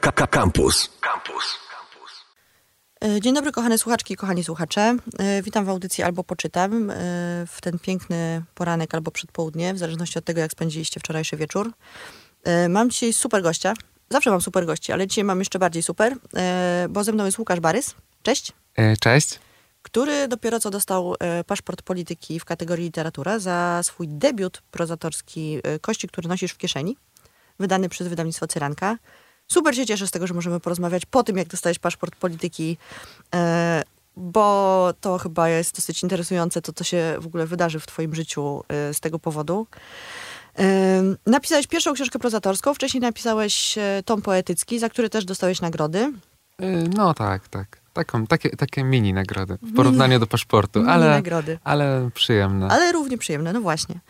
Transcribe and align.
Campus. 0.00 0.90
Campus. 1.00 1.58
E, 3.04 3.20
Dzień 3.20 3.34
dobry, 3.34 3.52
kochane 3.52 3.78
słuchaczki 3.78 4.14
i 4.14 4.16
kochani 4.16 4.44
słuchacze. 4.44 4.96
E, 5.18 5.42
Witam 5.42 5.64
w 5.64 5.68
audycji 5.68 6.04
albo 6.04 6.24
poczytam 6.24 6.90
e, 6.90 6.94
w 7.46 7.58
ten 7.60 7.78
piękny 7.78 8.42
poranek 8.54 8.94
albo 8.94 9.10
przedpołudnie, 9.10 9.74
w 9.74 9.78
zależności 9.78 10.18
od 10.18 10.24
tego, 10.24 10.40
jak 10.40 10.52
spędziliście 10.52 11.00
wczorajszy 11.00 11.36
wieczór. 11.36 11.72
Mam 12.68 12.90
dzisiaj 12.90 13.12
super 13.12 13.42
gościa. 13.42 13.74
Zawsze 14.10 14.30
mam 14.30 14.40
super 14.40 14.66
gości, 14.66 14.92
ale 14.92 15.06
dzisiaj 15.06 15.24
mam 15.24 15.38
jeszcze 15.38 15.58
bardziej 15.58 15.82
super, 15.82 16.16
bo 16.88 17.04
ze 17.04 17.12
mną 17.12 17.24
jest 17.24 17.38
Łukasz 17.38 17.60
Barys. 17.60 17.94
Cześć. 18.22 18.52
Cześć. 19.00 19.38
Który 19.82 20.28
dopiero 20.28 20.60
co 20.60 20.70
dostał 20.70 21.14
paszport 21.46 21.82
polityki 21.82 22.40
w 22.40 22.44
kategorii 22.44 22.84
literatura 22.84 23.38
za 23.38 23.80
swój 23.82 24.08
debiut 24.08 24.62
prozatorski 24.70 25.60
Kości, 25.80 26.08
który 26.08 26.28
nosisz 26.28 26.52
w 26.52 26.58
kieszeni, 26.58 26.96
wydany 27.58 27.88
przez 27.88 28.08
wydawnictwo 28.08 28.46
Cyranka. 28.46 28.96
Super 29.52 29.76
się 29.76 29.86
cieszę 29.86 30.06
z 30.06 30.10
tego, 30.10 30.26
że 30.26 30.34
możemy 30.34 30.60
porozmawiać 30.60 31.06
po 31.06 31.22
tym, 31.22 31.36
jak 31.36 31.48
dostałeś 31.48 31.78
paszport 31.78 32.16
polityki, 32.16 32.76
e, 33.34 33.82
bo 34.16 34.92
to 35.00 35.18
chyba 35.18 35.48
jest 35.48 35.76
dosyć 35.76 36.02
interesujące, 36.02 36.62
to 36.62 36.72
co 36.72 36.84
się 36.84 37.16
w 37.20 37.26
ogóle 37.26 37.46
wydarzy 37.46 37.80
w 37.80 37.86
twoim 37.86 38.14
życiu 38.14 38.64
e, 38.68 38.94
z 38.94 39.00
tego 39.00 39.18
powodu. 39.18 39.66
E, 40.58 41.02
Napisałeś 41.26 41.66
pierwszą 41.66 41.92
książkę 41.92 42.18
prozatorską, 42.18 42.74
wcześniej 42.74 43.00
napisałeś 43.00 43.74
tom 44.04 44.22
poetycki, 44.22 44.78
za 44.78 44.88
który 44.88 45.10
też 45.10 45.24
dostałeś 45.24 45.60
nagrody. 45.60 46.12
No 46.96 47.14
tak, 47.14 47.48
tak. 47.48 47.80
Taką, 47.92 48.26
takie, 48.26 48.50
takie 48.50 48.84
mini 48.84 49.12
nagrody 49.12 49.58
w 49.62 49.74
porównaniu 49.74 50.18
do 50.18 50.26
paszportu, 50.26 50.78
Mini 50.78 50.92
ale, 50.92 51.10
nagrody. 51.10 51.58
ale 51.64 52.10
przyjemne. 52.14 52.68
Ale 52.68 52.92
równie 52.92 53.18
przyjemne, 53.18 53.52
no 53.52 53.60
właśnie. 53.60 54.00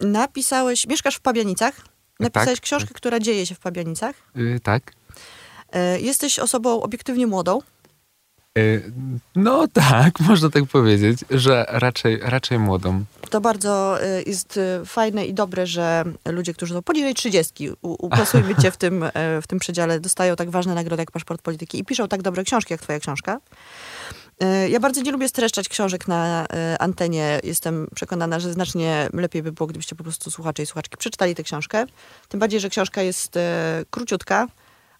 Napisałeś, 0.00 0.86
mieszkasz 0.86 1.16
w 1.16 1.20
Pabianicach, 1.20 1.74
napisałeś 2.22 2.58
Tak, 2.58 2.64
książkę, 2.64 2.94
która 2.94 3.20
dzieje 3.20 3.46
się 3.46 3.54
w 3.54 3.58
Pabianicach. 3.60 4.14
E, 4.56 4.60
Tak. 4.60 4.92
E, 5.72 6.00
jesteś 6.00 6.38
osobą 6.38 6.82
obiektywnie 6.82 7.26
młodą. 7.26 7.58
E, 8.58 8.62
No 9.36 9.68
tak, 9.72 10.20
można 10.28 10.50
tak 10.50 10.64
powiedzieć, 10.66 11.18
że 11.30 11.66
raczej, 11.68 12.18
raczej 12.22 12.58
młodą. 12.58 13.04
To 13.30 13.40
bardzo 13.40 14.02
e, 14.02 14.22
jest 14.22 14.56
e, 14.56 14.84
fajne 14.86 15.26
i 15.26 15.34
dobre, 15.34 15.66
że 15.66 16.04
ludzie, 16.26 16.54
którzy 16.54 16.74
są 16.74 16.82
poniżej 16.82 17.14
30, 17.14 17.70
u- 17.70 18.06
uplasujmy 18.06 18.54
cię 18.62 18.70
w 18.70 18.76
tym, 18.76 19.04
w 19.42 19.46
tym 19.46 19.58
przedziale, 19.58 20.00
dostają 20.00 20.36
tak 20.36 20.50
ważne 20.50 20.74
nagrody 20.74 21.02
jak 21.02 21.10
paszport 21.10 21.42
polityki 21.42 21.78
i 21.78 21.84
piszą 21.84 22.08
tak 22.08 22.22
dobre 22.22 22.44
książki 22.44 22.74
jak 22.74 22.80
twoja 22.82 23.00
książka. 23.00 23.40
E, 24.40 24.68
Ja 24.68 24.80
bardzo 24.80 25.02
nie 25.02 25.12
lubię 25.12 25.28
streszczać 25.28 25.68
książek 25.68 26.08
na 26.08 26.46
e, 26.52 26.76
antenie. 26.82 27.40
Jestem 27.44 27.88
przekonana, 27.94 28.40
że 28.40 28.52
znacznie 28.52 29.08
lepiej 29.12 29.42
by 29.42 29.52
było, 29.52 29.66
gdybyście 29.66 29.96
po 29.96 30.02
prostu 30.04 30.30
słuchacze 30.30 30.62
i 30.62 30.66
słuchaczki 30.66 30.96
przeczytali 30.96 31.34
tę 31.34 31.42
książkę. 31.42 31.86
Tym 32.28 32.40
bardziej, 32.40 32.60
że 32.60 32.68
książka 32.70 33.02
jest 33.02 33.36
e, 33.36 33.84
króciutka, 33.90 34.46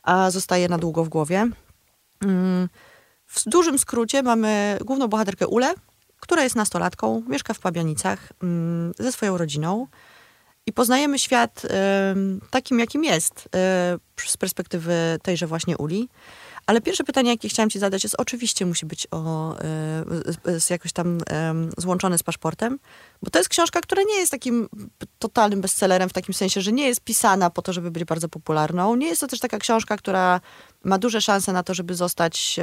a 0.02 0.30
zostaje 0.30 0.68
na 0.68 0.78
długo 0.78 1.04
w 1.04 1.08
głowie. 1.08 1.48
Mm, 2.20 2.68
W 3.26 3.42
dużym 3.46 3.78
skrócie 3.78 4.22
mamy 4.22 4.78
główną 4.84 5.08
bohaterkę 5.08 5.46
Ulę, 5.46 5.74
która 6.20 6.42
jest 6.42 6.56
nastolatką, 6.56 7.22
mieszka 7.28 7.54
w 7.54 7.58
Pabianicach 7.58 8.32
mm, 8.42 8.92
ze 8.98 9.12
swoją 9.12 9.38
rodziną 9.38 9.86
i 10.66 10.72
poznajemy 10.72 11.18
świat 11.18 11.62
takim, 12.50 12.78
jakim 12.78 13.04
jest 13.04 13.48
z 14.26 14.36
perspektywy 14.36 15.18
tejże 15.22 15.46
właśnie 15.46 15.78
Uli. 15.78 16.08
Ale 16.66 16.80
pierwsze 16.80 17.04
pytanie, 17.04 17.30
jakie 17.30 17.48
chciałam 17.48 17.70
ci 17.70 17.78
zadać, 17.78 18.04
jest 18.04 18.16
oczywiście 18.18 18.66
musi 18.66 18.86
być 18.86 19.06
o, 19.10 19.54
e, 19.58 19.64
z, 20.54 20.64
z 20.64 20.70
jakoś 20.70 20.92
tam 20.92 21.18
złączone 21.78 22.18
z 22.18 22.22
paszportem, 22.22 22.78
bo 23.22 23.30
to 23.30 23.38
jest 23.38 23.48
książka, 23.48 23.80
która 23.80 24.02
nie 24.02 24.14
jest 24.14 24.30
takim 24.30 24.68
totalnym 25.18 25.60
bestsellerem 25.60 26.08
w 26.08 26.12
takim 26.12 26.34
sensie, 26.34 26.60
że 26.60 26.72
nie 26.72 26.86
jest 26.86 27.00
pisana 27.00 27.50
po 27.50 27.62
to, 27.62 27.72
żeby 27.72 27.90
być 27.90 28.04
bardzo 28.04 28.28
popularną. 28.28 28.96
Nie 28.96 29.06
jest 29.06 29.20
to 29.20 29.26
też 29.26 29.40
taka 29.40 29.58
książka, 29.58 29.96
która 29.96 30.40
ma 30.84 30.98
duże 30.98 31.20
szanse 31.20 31.52
na 31.52 31.62
to, 31.62 31.74
żeby 31.74 31.94
zostać, 31.94 32.60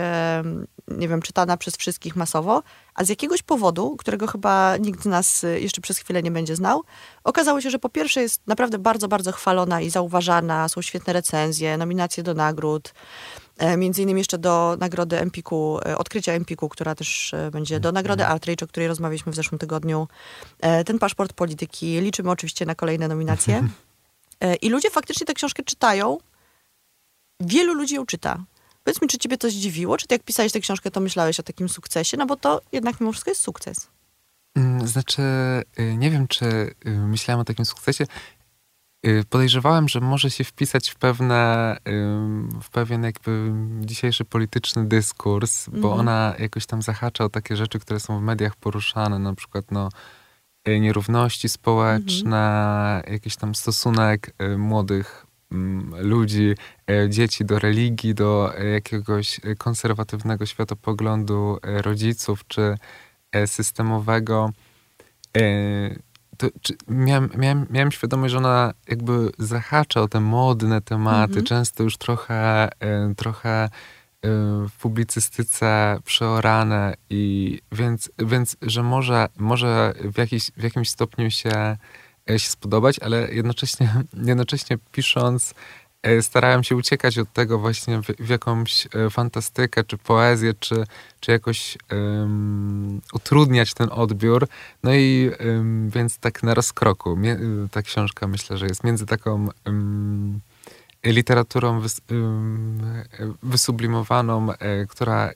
nie 0.88 1.08
wiem, 1.08 1.22
czytana 1.22 1.58
przez 1.58 1.77
wszystkich 1.77 2.16
masowo, 2.16 2.64
a 3.00 3.03
z 3.03 3.09
jakiegoś 3.09 3.42
powodu, 3.42 3.95
którego 3.95 4.27
chyba 4.27 4.77
nikt 4.77 5.04
z 5.04 5.05
nas 5.05 5.43
y, 5.43 5.59
jeszcze 5.59 5.82
przez 5.82 5.98
chwilę 5.98 6.23
nie 6.23 6.32
będzie 6.32 6.55
znał, 6.55 6.83
okazało 7.23 7.61
się, 7.61 7.70
że 7.70 7.80
po 7.80 7.89
pierwsze 7.89 8.21
jest 8.21 8.42
naprawdę 8.48 8.80
bardzo, 8.80 9.08
bardzo 9.08 9.32
chwalona 9.32 9.82
i 9.82 9.89
zauważana, 9.89 10.70
są 10.70 10.82
świetne 10.82 11.14
recenzje, 11.14 11.77
nominacje 11.77 12.23
do 12.23 12.33
nagród, 12.33 12.88
e, 12.88 13.48
między 13.77 14.02
innymi 14.02 14.20
jeszcze 14.20 14.37
do 14.37 14.77
nagrody 14.80 15.20
Empiku, 15.20 15.80
e, 15.86 15.97
odkrycia 15.97 16.31
Empiku, 16.31 16.70
która 16.70 16.95
też 16.95 17.33
e, 17.33 17.52
będzie 17.52 17.80
do 17.80 17.92
nagrody 17.92 18.25
Outrage, 18.25 18.65
o 18.65 18.67
której 18.67 18.87
rozmawialiśmy 18.87 19.31
w 19.31 19.36
zeszłym 19.36 19.59
tygodniu. 19.59 20.08
E, 20.59 20.83
Ten 20.83 20.99
paszport 20.99 21.33
polityki, 21.33 22.02
liczymy 22.02 22.31
oczywiście 22.31 22.65
na 22.65 22.75
kolejne 22.75 23.08
nominacje. 23.08 23.67
E, 24.42 24.55
I 24.55 24.70
ludzie 24.70 24.89
faktycznie 24.89 25.25
tę 25.25 25.33
książkę 25.33 25.64
czytają, 25.64 26.17
wielu 27.39 27.73
ludzi 27.73 27.95
ją 27.95 28.05
czyta. 28.05 28.43
Powiedz 28.83 29.02
mi, 29.02 29.08
czy 29.08 29.17
ciebie 29.17 29.37
to 29.37 29.49
zdziwiło? 29.49 29.97
Czy 29.97 30.08
ty 30.08 30.15
jak 30.15 30.23
pisałeś 30.23 30.52
tę 30.52 30.59
książkę, 30.59 30.91
to 30.91 30.99
myślałeś 30.99 31.39
o 31.39 31.43
takim 31.43 31.70
sukcesie? 31.70 32.17
No 32.17 32.26
bo 32.26 32.36
to 32.36 32.61
jednak 32.71 32.99
mimo 32.99 33.11
wszystko 33.11 33.31
jest 33.31 33.41
sukces. 33.41 33.87
Mm, 34.55 34.87
Znaczy, 34.87 35.21
y, 35.80 35.97
nie 35.97 36.11
wiem, 36.11 36.27
czy 36.27 36.45
y, 36.45 36.89
myślałem 36.89 37.41
o 37.41 37.45
takim 37.45 37.65
sukcesie. 37.65 38.05
Y, 39.08 39.23
Podejrzewałem, 39.30 39.89
że 39.89 39.99
może 40.02 40.30
się 40.32 40.43
wpisać 40.43 40.89
w 40.89 40.95
pewne, 40.95 41.77
w 42.61 42.70
pewien 42.71 43.04
jakby 43.04 43.52
dzisiejszy 43.82 44.26
polityczny 44.26 44.86
dyskurs, 44.87 45.70
bo 45.70 45.77
Mhm. 45.77 45.99
ona 45.99 46.36
jakoś 46.39 46.65
tam 46.65 46.82
zahacza 46.82 47.23
o 47.23 47.30
takie 47.30 47.55
rzeczy, 47.55 47.80
które 47.80 47.99
są 47.99 48.20
w 48.20 48.23
mediach 48.23 48.55
poruszane, 48.55 49.20
na 49.20 49.36
przykład 49.36 49.65
no, 49.71 49.89
y, 50.67 50.80
nierówności 50.80 51.49
społeczne, 51.49 53.04
jakiś 53.08 53.36
tam 53.36 53.55
stosunek 53.55 54.36
y, 54.42 54.58
młodych 54.58 55.26
ludzi, 55.99 56.55
dzieci 57.09 57.45
do 57.45 57.59
religii, 57.59 58.15
do 58.15 58.54
jakiegoś 58.73 59.39
konserwatywnego 59.58 60.45
światopoglądu 60.45 61.58
rodziców, 61.64 62.48
czy 62.48 62.77
systemowego. 63.45 64.52
To, 66.39 66.48
miałem, 66.88 67.30
miałem, 67.38 67.66
miałem 67.70 67.92
świadomość, 67.92 68.32
że 68.32 68.38
ona 68.38 68.73
jakby 68.88 69.30
zahacza 69.38 70.02
o 70.02 70.08
te 70.08 70.20
modne 70.20 70.82
tematy, 70.82 71.32
Mhm. 71.32 71.45
często 71.45 71.83
już 71.83 71.98
trochę, 71.98 72.70
y, 73.11 73.16
trochę 73.16 73.66
y, 73.66 73.70
w 74.70 74.72
publicystyce 74.82 75.98
przeorane 76.05 76.94
i 77.10 77.60
więc, 77.72 78.11
więc 78.20 78.58
że 78.61 78.83
może, 78.83 79.27
może 79.38 79.94
w, 80.14 80.17
jakiś, 80.17 80.52
w 80.58 80.64
jakimś 80.64 80.89
stopniu 80.89 81.32
się, 81.32 81.77
e, 82.30 82.39
się 82.39 82.50
spodobać, 82.50 83.00
ale 83.00 83.33
jednocześnie, 83.33 83.94
jednocześnie 84.32 84.77
pisząc 84.92 85.52
e, 85.52 85.56
starałem 86.21 86.64
się 86.64 86.76
uciekać 86.76 87.17
od 87.17 87.33
tego 87.33 87.60
właśnie 87.60 88.02
w, 88.02 88.05
w 88.05 88.30
jakąś 88.30 88.87
e, 88.95 89.10
fantastykę, 89.10 89.83
czy 89.83 89.98
poezję, 89.98 90.54
czy, 90.60 90.83
czy 91.20 91.32
jakoś 91.32 91.77
em, 91.89 93.02
utrudniać 93.14 93.73
ten 93.73 93.89
odbiór. 93.92 94.48
No 94.83 94.93
i 94.93 95.32
em, 95.39 95.89
więc 95.89 96.17
tak 96.17 96.43
na 96.43 96.54
rozkroku. 96.54 97.15
Mie, 97.15 97.39
ta 97.71 97.82
książka 97.82 98.27
myślę, 98.27 98.58
że 98.58 98.65
jest 98.65 98.83
między 98.83 99.05
taką 99.05 99.48
em, 99.65 100.39
literaturą 101.05 101.80
wys, 101.80 102.02
wysublimowaną, 103.43 104.54
e, 104.54 104.86
która 104.86 105.32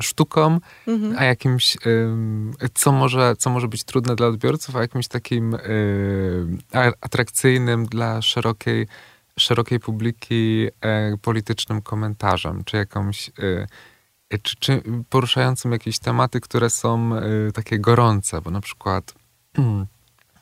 sztuką, 0.00 0.58
Mhm. 0.86 1.14
a 1.18 1.24
jakimś, 1.24 1.76
co 2.74 2.92
może, 2.92 3.34
co 3.38 3.50
może 3.50 3.68
być 3.68 3.84
trudne 3.84 4.16
dla 4.16 4.26
odbiorców, 4.26 4.76
a 4.76 4.80
jakimś 4.80 5.08
takim 5.08 5.56
atrakcyjnym 7.00 7.86
dla 7.86 8.22
szerokiej, 8.22 8.86
szerokiej 9.40 9.80
publiki 9.80 10.68
e, 10.80 11.16
politycznym 11.22 11.82
komentarzem, 11.82 12.64
czy 12.64 12.76
jakąś, 12.76 13.28
e, 13.28 13.66
e, 14.30 14.38
czy, 14.38 14.56
czy 14.56 14.82
poruszającym 15.08 15.72
jakieś 15.72 15.98
tematy, 15.98 16.40
które 16.40 16.70
są 16.70 17.10
takie 17.54 17.78
gorące, 17.78 18.40
bo 18.40 18.50
na 18.50 18.60
przykład 18.60 19.14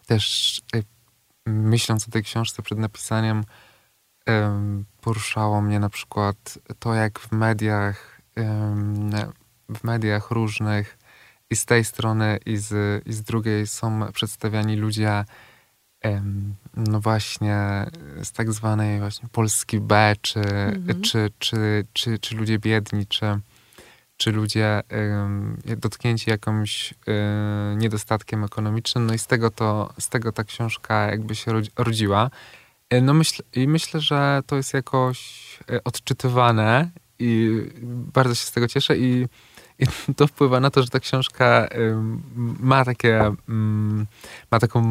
też 0.06 0.60
e, 0.74 0.82
myśląc 1.46 2.08
o 2.08 2.10
tej 2.10 2.22
książce 2.22 2.62
przed 2.62 2.78
napisaniem, 2.78 3.44
em, 4.26 4.84
poruszało 5.00 5.62
mnie 5.62 5.80
na 5.80 5.88
przykład 5.88 6.58
to, 6.78 6.94
jak 6.94 7.18
w 7.18 7.32
mediach, 7.32 8.18
w 9.68 9.84
mediach 9.84 10.30
różnych 10.30 10.98
i 11.50 11.56
z 11.56 11.64
tej 11.64 11.84
strony, 11.84 12.38
i 12.46 12.56
z, 12.56 13.02
i 13.06 13.12
z 13.12 13.22
drugiej 13.22 13.66
są 13.66 14.12
przedstawiani 14.12 14.76
ludzie, 14.76 15.24
no 16.76 17.00
właśnie, 17.00 17.86
z 18.22 18.32
tak 18.32 18.52
zwanej 18.52 18.98
właśnie 18.98 19.28
Polski 19.32 19.80
B, 19.80 20.14
czy, 20.22 20.40
Mhm. 20.40 21.02
czy, 21.02 21.30
czy, 21.38 21.84
czy, 21.92 22.18
czy 22.18 22.36
ludzie 22.36 22.58
biedni, 22.58 23.06
czy, 23.06 23.26
czy 24.16 24.32
ludzie 24.32 24.82
dotknięci 25.76 26.30
jakimś 26.30 26.92
e, 26.92 27.76
niedostatkiem 27.76 28.44
ekonomicznym. 28.44 29.06
No 29.06 29.14
i 29.14 29.18
z 29.18 29.26
tego, 29.26 29.50
to, 29.50 29.92
z 29.98 30.08
tego 30.08 30.32
ta 30.32 30.44
książka 30.44 31.06
jakby 31.10 31.34
się 31.34 31.52
rodzi- 31.52 31.70
rodziła. 31.76 32.30
E, 32.90 33.00
No 33.00 33.14
myśl, 33.14 33.42
I 33.54 33.68
myślę, 33.68 34.00
że 34.00 34.40
to 34.46 34.56
jest 34.56 34.74
jakoś 34.74 35.18
e, 35.70 35.84
odczytywane 35.84 36.90
i 37.18 37.62
bardzo 38.14 38.34
się 38.34 38.44
z 38.46 38.52
tego 38.52 38.68
cieszę 38.68 38.98
i 38.98 39.26
to 40.16 40.26
wpływa 40.26 40.60
na 40.60 40.70
to, 40.70 40.82
że 40.82 40.88
ta 40.88 41.00
książka 41.00 41.68
ma 42.60 42.84
takie, 42.84 43.34
mm, 43.48 44.06
ma 44.50 44.58
taką 44.58 44.82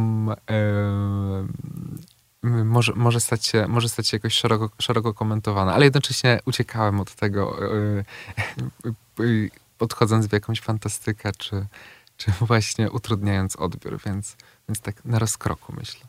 może, 2.66 2.94
może, 2.96 3.20
stać 3.20 3.46
się, 3.46 3.68
może 3.68 3.90
stać 3.90 4.08
się 4.08 4.18
jakoś 4.18 4.34
szeroko, 4.34 4.70
szeroko 4.80 5.14
komentowana, 5.14 5.74
ale 5.74 5.86
jednocześnie 5.86 6.40
uciekałem 6.46 7.00
od 7.00 7.16
tego, 7.16 7.74
y, 7.76 8.04
y, 9.20 9.50
podchodząc 9.78 10.28
w 10.28 10.34
jakąś 10.34 10.62
fantastykę, 10.62 11.32
czy, 11.38 11.66
czy 12.18 12.32
właśnie 12.32 12.92
utrudniając 12.92 13.56
odbiór, 13.56 14.00
więc, 14.06 14.36
więc 14.70 14.80
tak 14.80 15.06
na 15.06 15.20
rozkroku 15.20 15.74
myślę. 15.78 16.02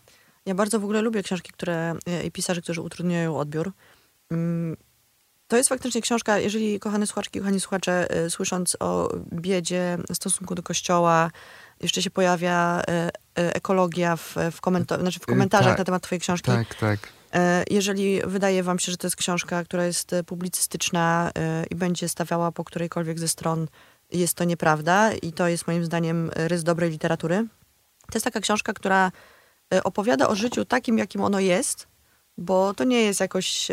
Ja 0.46 0.54
bardzo 0.54 0.80
w 0.80 0.84
ogóle 0.84 1.02
lubię 1.02 1.22
książki 1.22 1.52
które, 1.52 1.94
e, 2.06 2.25
i 2.25 2.30
pisarzy, 2.30 2.62
którzy 2.62 2.82
utrudniają 2.82 3.38
odbiór. 3.38 3.72
To 5.49 5.56
jest 5.56 5.69
faktycznie 5.69 6.00
książka, 6.00 6.39
jeżeli 6.39 6.81
kochane 6.81 7.06
słuchaczki, 7.06 7.39
kochani 7.39 7.61
słuchacze, 7.61 8.11
e, 8.11 8.31
słysząc 8.31 8.77
o 8.81 9.09
biedzie, 9.33 9.99
stosunku 10.12 10.55
do 10.55 10.62
kościoła, 10.62 11.31
jeszcze 11.81 12.03
się 12.03 12.11
pojawia 12.11 12.83
e, 12.89 13.11
ekologia 13.35 14.17
w, 14.17 14.35
w, 14.53 14.61
znaczy 15.00 15.21
w 15.21 15.27
komentarzach 15.27 15.73
tak, 15.73 15.79
na 15.79 15.85
temat 15.85 16.03
twojej 16.03 16.21
książki. 16.21 16.50
Tak, 16.50 16.75
tak. 16.75 16.99
Jeżeli 17.71 18.21
wydaje 18.27 18.62
wam 18.62 18.79
się, 18.79 18.93
że 18.93 18.99
to 18.99 19.06
jest 19.06 19.17
książka, 19.17 19.65
która 19.65 19.85
jest 19.85 20.11
publicystyczna 20.27 21.31
i 21.71 21.75
będzie 21.75 22.09
stawiała 22.09 22.53
po 22.53 22.65
którejkolwiek 22.65 23.19
ze 23.19 23.29
stron, 23.29 23.69
jest 24.12 24.35
to 24.35 24.45
nieprawda 24.45 25.12
i 25.12 25.33
to 25.33 25.49
jest 25.49 25.67
moim 25.67 25.85
zdaniem 25.85 26.31
rys 26.35 26.65
dobrej 26.65 26.91
literatury. 26.91 27.47
To 28.00 28.15
jest 28.15 28.25
taka 28.25 28.41
książka, 28.41 28.73
która 28.73 29.12
opowiada 29.85 30.29
o 30.29 30.35
życiu 30.35 30.65
takim, 30.65 30.99
jakim 30.99 31.21
ono 31.21 31.41
jest, 31.41 31.89
bo 32.39 32.75
to 32.75 32.85
nie 32.85 33.03
jest 33.03 33.21
jakoś 33.21 33.69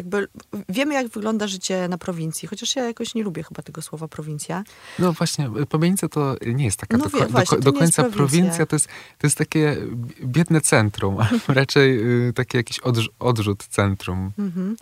jakby 0.00 0.28
wiemy, 0.68 0.94
jak 0.94 1.08
wygląda 1.08 1.46
życie 1.46 1.88
na 1.88 1.98
prowincji, 1.98 2.48
chociaż 2.48 2.76
ja 2.76 2.84
jakoś 2.84 3.14
nie 3.14 3.22
lubię 3.22 3.42
chyba 3.42 3.62
tego 3.62 3.82
słowa 3.82 4.08
prowincja. 4.08 4.64
No 4.98 5.12
właśnie, 5.12 5.50
prowincja 5.68 6.08
to 6.08 6.36
nie 6.46 6.64
jest 6.64 6.80
taka 6.80 6.96
no 6.96 7.04
do, 7.04 7.18
wie, 7.18 7.26
właśnie, 7.26 7.58
do, 7.58 7.72
do 7.72 7.78
końca 7.78 8.02
prowincja. 8.02 8.18
prowincja, 8.18 8.66
to 8.66 8.76
jest, 8.76 8.86
to 9.18 9.26
jest 9.26 9.38
takie 9.38 9.76
biedne 10.24 10.60
centrum, 10.60 11.16
raczej 11.48 12.00
y, 12.28 12.32
taki 12.32 12.56
jakiś 12.56 12.80
odrzut 13.18 13.66
centrum. 13.66 14.32
Mhm. 14.38 14.76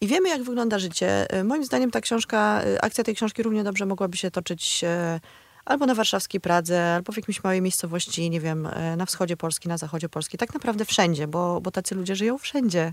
I 0.00 0.06
wiemy, 0.06 0.28
jak 0.28 0.42
wygląda 0.42 0.78
życie. 0.78 1.30
E, 1.30 1.44
moim 1.44 1.64
zdaniem 1.64 1.90
ta 1.90 2.00
książka, 2.00 2.62
e, 2.62 2.84
akcja 2.84 3.04
tej 3.04 3.14
książki 3.14 3.42
równie 3.42 3.64
dobrze 3.64 3.86
mogłaby 3.86 4.16
się 4.16 4.30
toczyć 4.30 4.84
albo 5.70 5.86
na 5.86 5.94
warszawskiej 5.94 6.40
Pradze, 6.40 6.94
albo 6.94 7.12
w 7.12 7.16
jakiejś 7.16 7.44
małej 7.44 7.62
miejscowości, 7.62 8.30
nie 8.30 8.40
wiem, 8.40 8.66
e, 8.66 8.96
na 8.96 9.06
wschodzie 9.06 9.36
Polski, 9.36 9.68
na 9.68 9.78
zachodzie 9.78 10.08
Polski. 10.08 10.38
Tak 10.38 10.54
naprawdę 10.54 10.84
wszędzie, 10.84 11.28
bo, 11.28 11.60
bo 11.60 11.70
tacy 11.70 11.94
ludzie 11.94 12.16
żyją 12.16 12.38
wszędzie. 12.38 12.92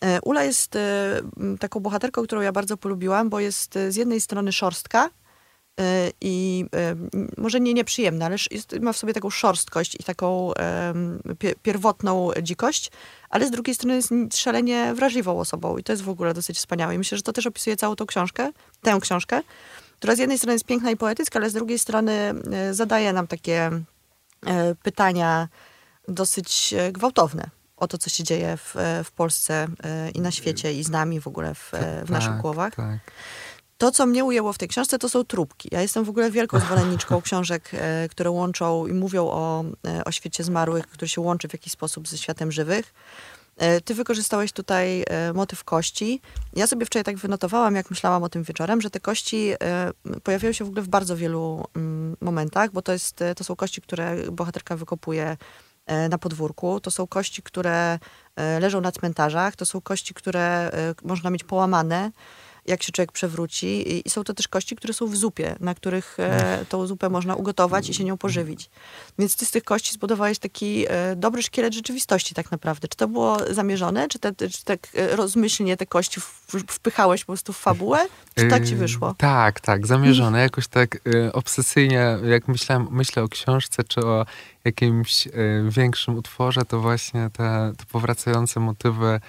E, 0.00 0.20
Ula 0.20 0.44
jest 0.44 0.76
e, 0.76 1.20
taką 1.60 1.80
bohaterką, 1.80 2.22
którą 2.22 2.40
ja 2.40 2.52
bardzo 2.52 2.76
polubiłam, 2.76 3.30
bo 3.30 3.40
jest 3.40 3.78
z 3.88 3.96
jednej 3.96 4.20
strony 4.20 4.52
szorstka, 4.52 5.10
i 6.20 6.64
może 7.36 7.60
nie 7.60 7.74
nieprzyjemna, 7.74 8.26
ale 8.26 8.36
jest, 8.50 8.80
ma 8.80 8.92
w 8.92 8.96
sobie 8.96 9.12
taką 9.12 9.30
szorstkość 9.30 9.94
i 9.94 10.04
taką 10.04 10.52
pierwotną 11.62 12.30
dzikość, 12.42 12.90
ale 13.30 13.46
z 13.46 13.50
drugiej 13.50 13.74
strony 13.74 13.94
jest 13.94 14.12
szalenie 14.34 14.94
wrażliwą 14.94 15.40
osobą 15.40 15.78
i 15.78 15.82
to 15.82 15.92
jest 15.92 16.02
w 16.02 16.08
ogóle 16.08 16.34
dosyć 16.34 16.56
wspaniałe. 16.56 16.94
I 16.94 16.98
myślę, 16.98 17.16
że 17.16 17.22
to 17.22 17.32
też 17.32 17.46
opisuje 17.46 17.76
całą 17.76 17.96
tą 17.96 18.06
książkę, 18.06 18.52
tę 18.82 18.98
książkę, 19.00 19.42
która 19.98 20.16
z 20.16 20.18
jednej 20.18 20.38
strony 20.38 20.52
jest 20.52 20.64
piękna 20.64 20.90
i 20.90 20.96
poetycka, 20.96 21.38
ale 21.38 21.50
z 21.50 21.52
drugiej 21.52 21.78
strony 21.78 22.12
e, 22.12 22.74
zadaje 22.74 23.12
nam 23.12 23.26
takie 23.26 23.70
e, 24.46 24.74
pytania 24.74 25.48
dosyć 26.08 26.74
e, 26.78 26.92
gwałtowne 26.92 27.50
o 27.76 27.88
to, 27.88 27.98
co 27.98 28.10
się 28.10 28.24
dzieje 28.24 28.56
w, 28.56 28.74
w 29.04 29.10
Polsce 29.10 29.66
i 30.14 30.20
na 30.20 30.30
świecie 30.30 30.72
i 30.72 30.84
z 30.84 30.90
nami 30.90 31.20
w 31.20 31.26
ogóle 31.26 31.54
w, 31.54 31.72
w 32.04 32.10
naszych 32.10 32.30
tak, 32.30 32.40
głowach. 32.40 32.74
Tak. 32.74 32.98
To, 33.78 33.90
co 33.90 34.06
mnie 34.06 34.24
ujęło 34.24 34.52
w 34.52 34.58
tej 34.58 34.68
książce, 34.68 34.98
to 34.98 35.08
są 35.08 35.24
trupki. 35.24 35.68
Ja 35.72 35.82
jestem 35.82 36.04
w 36.04 36.08
ogóle 36.08 36.30
wielką 36.30 36.60
zwolenniczką 36.66 37.22
książek, 37.22 37.70
które 38.10 38.30
łączą 38.30 38.86
i 38.86 38.92
mówią 38.92 39.26
o, 39.26 39.64
o 40.04 40.12
świecie 40.12 40.44
zmarłych, 40.44 40.86
który 40.86 41.08
się 41.08 41.20
łączy 41.20 41.48
w 41.48 41.52
jakiś 41.52 41.72
sposób 41.72 42.08
ze 42.08 42.18
światem 42.18 42.52
żywych. 42.52 42.94
E, 43.56 43.80
ty 43.80 43.94
wykorzystałeś 43.94 44.52
tutaj 44.52 45.04
e, 45.06 45.32
motyw 45.32 45.64
kości. 45.64 46.20
Ja 46.56 46.66
sobie 46.66 46.86
wczoraj 46.86 47.04
tak 47.04 47.16
wynotowałam, 47.16 47.74
jak 47.74 47.90
myślałam 47.90 48.22
o 48.22 48.28
tym 48.28 48.42
wieczorem, 48.42 48.80
że 48.80 48.90
te 48.90 49.00
kości 49.00 49.50
e, 49.62 49.90
pojawiają 50.22 50.52
się 50.52 50.64
w 50.64 50.68
ogóle 50.68 50.82
w 50.82 50.88
bardzo 50.88 51.16
wielu 51.16 51.64
mm, 51.76 52.16
momentach, 52.20 52.72
bo 52.72 52.82
to, 52.82 52.92
jest, 52.92 53.24
to 53.36 53.44
są 53.44 53.56
kości, 53.56 53.82
które 53.82 54.16
bohaterka 54.32 54.76
wykopuje 54.76 55.36
na 56.10 56.18
podwórku. 56.18 56.80
To 56.80 56.90
są 56.90 57.06
kości, 57.06 57.42
które 57.42 57.98
leżą 58.60 58.80
na 58.80 58.92
cmentarzach. 58.92 59.56
To 59.56 59.66
są 59.66 59.80
kości, 59.80 60.14
które 60.14 60.70
można 61.02 61.30
mieć 61.30 61.44
połamane 61.44 62.10
jak 62.66 62.82
się 62.82 62.92
człowiek 62.92 63.12
przewróci. 63.12 63.98
I 64.06 64.10
są 64.10 64.24
to 64.24 64.34
też 64.34 64.48
kości, 64.48 64.76
które 64.76 64.94
są 64.94 65.06
w 65.06 65.16
zupie, 65.16 65.56
na 65.60 65.74
których 65.74 66.16
e, 66.20 66.64
tą 66.68 66.86
zupę 66.86 67.08
można 67.08 67.34
ugotować 67.34 67.88
i 67.88 67.94
się 67.94 68.04
nią 68.04 68.16
pożywić. 68.16 68.70
Więc 69.18 69.36
ty 69.36 69.46
z 69.46 69.50
tych 69.50 69.64
kości 69.64 69.92
zbudowałeś 69.92 70.38
taki 70.38 70.86
e, 70.88 71.16
dobry 71.16 71.42
szkielet 71.42 71.74
rzeczywistości 71.74 72.34
tak 72.34 72.50
naprawdę. 72.50 72.88
Czy 72.88 72.96
to 72.96 73.08
było 73.08 73.38
zamierzone? 73.50 74.08
Czy, 74.08 74.18
te, 74.18 74.32
czy 74.34 74.64
tak 74.64 74.88
e, 74.94 75.16
rozmyślnie 75.16 75.76
te 75.76 75.86
kości 75.86 76.20
wpychałeś 76.68 77.24
po 77.24 77.26
prostu 77.26 77.52
w 77.52 77.58
fabułę? 77.58 78.06
Czy 78.34 78.48
tak 78.48 78.66
ci 78.66 78.76
wyszło? 78.76 79.14
tak, 79.18 79.60
tak, 79.60 79.86
zamierzone. 79.86 80.40
Jakoś 80.40 80.68
tak 80.68 80.98
obsesyjnie, 81.32 82.18
jak 82.24 82.48
myślałem, 82.48 82.88
myślę 82.90 83.22
o 83.22 83.28
książce, 83.28 83.84
czy 83.84 84.00
o 84.00 84.26
jakimś 84.64 85.28
większym 85.68 86.16
utworze, 86.16 86.64
to 86.64 86.80
właśnie 86.80 87.30
te, 87.32 87.72
te 87.76 87.84
powracające 87.92 88.60
motywy 88.60 89.20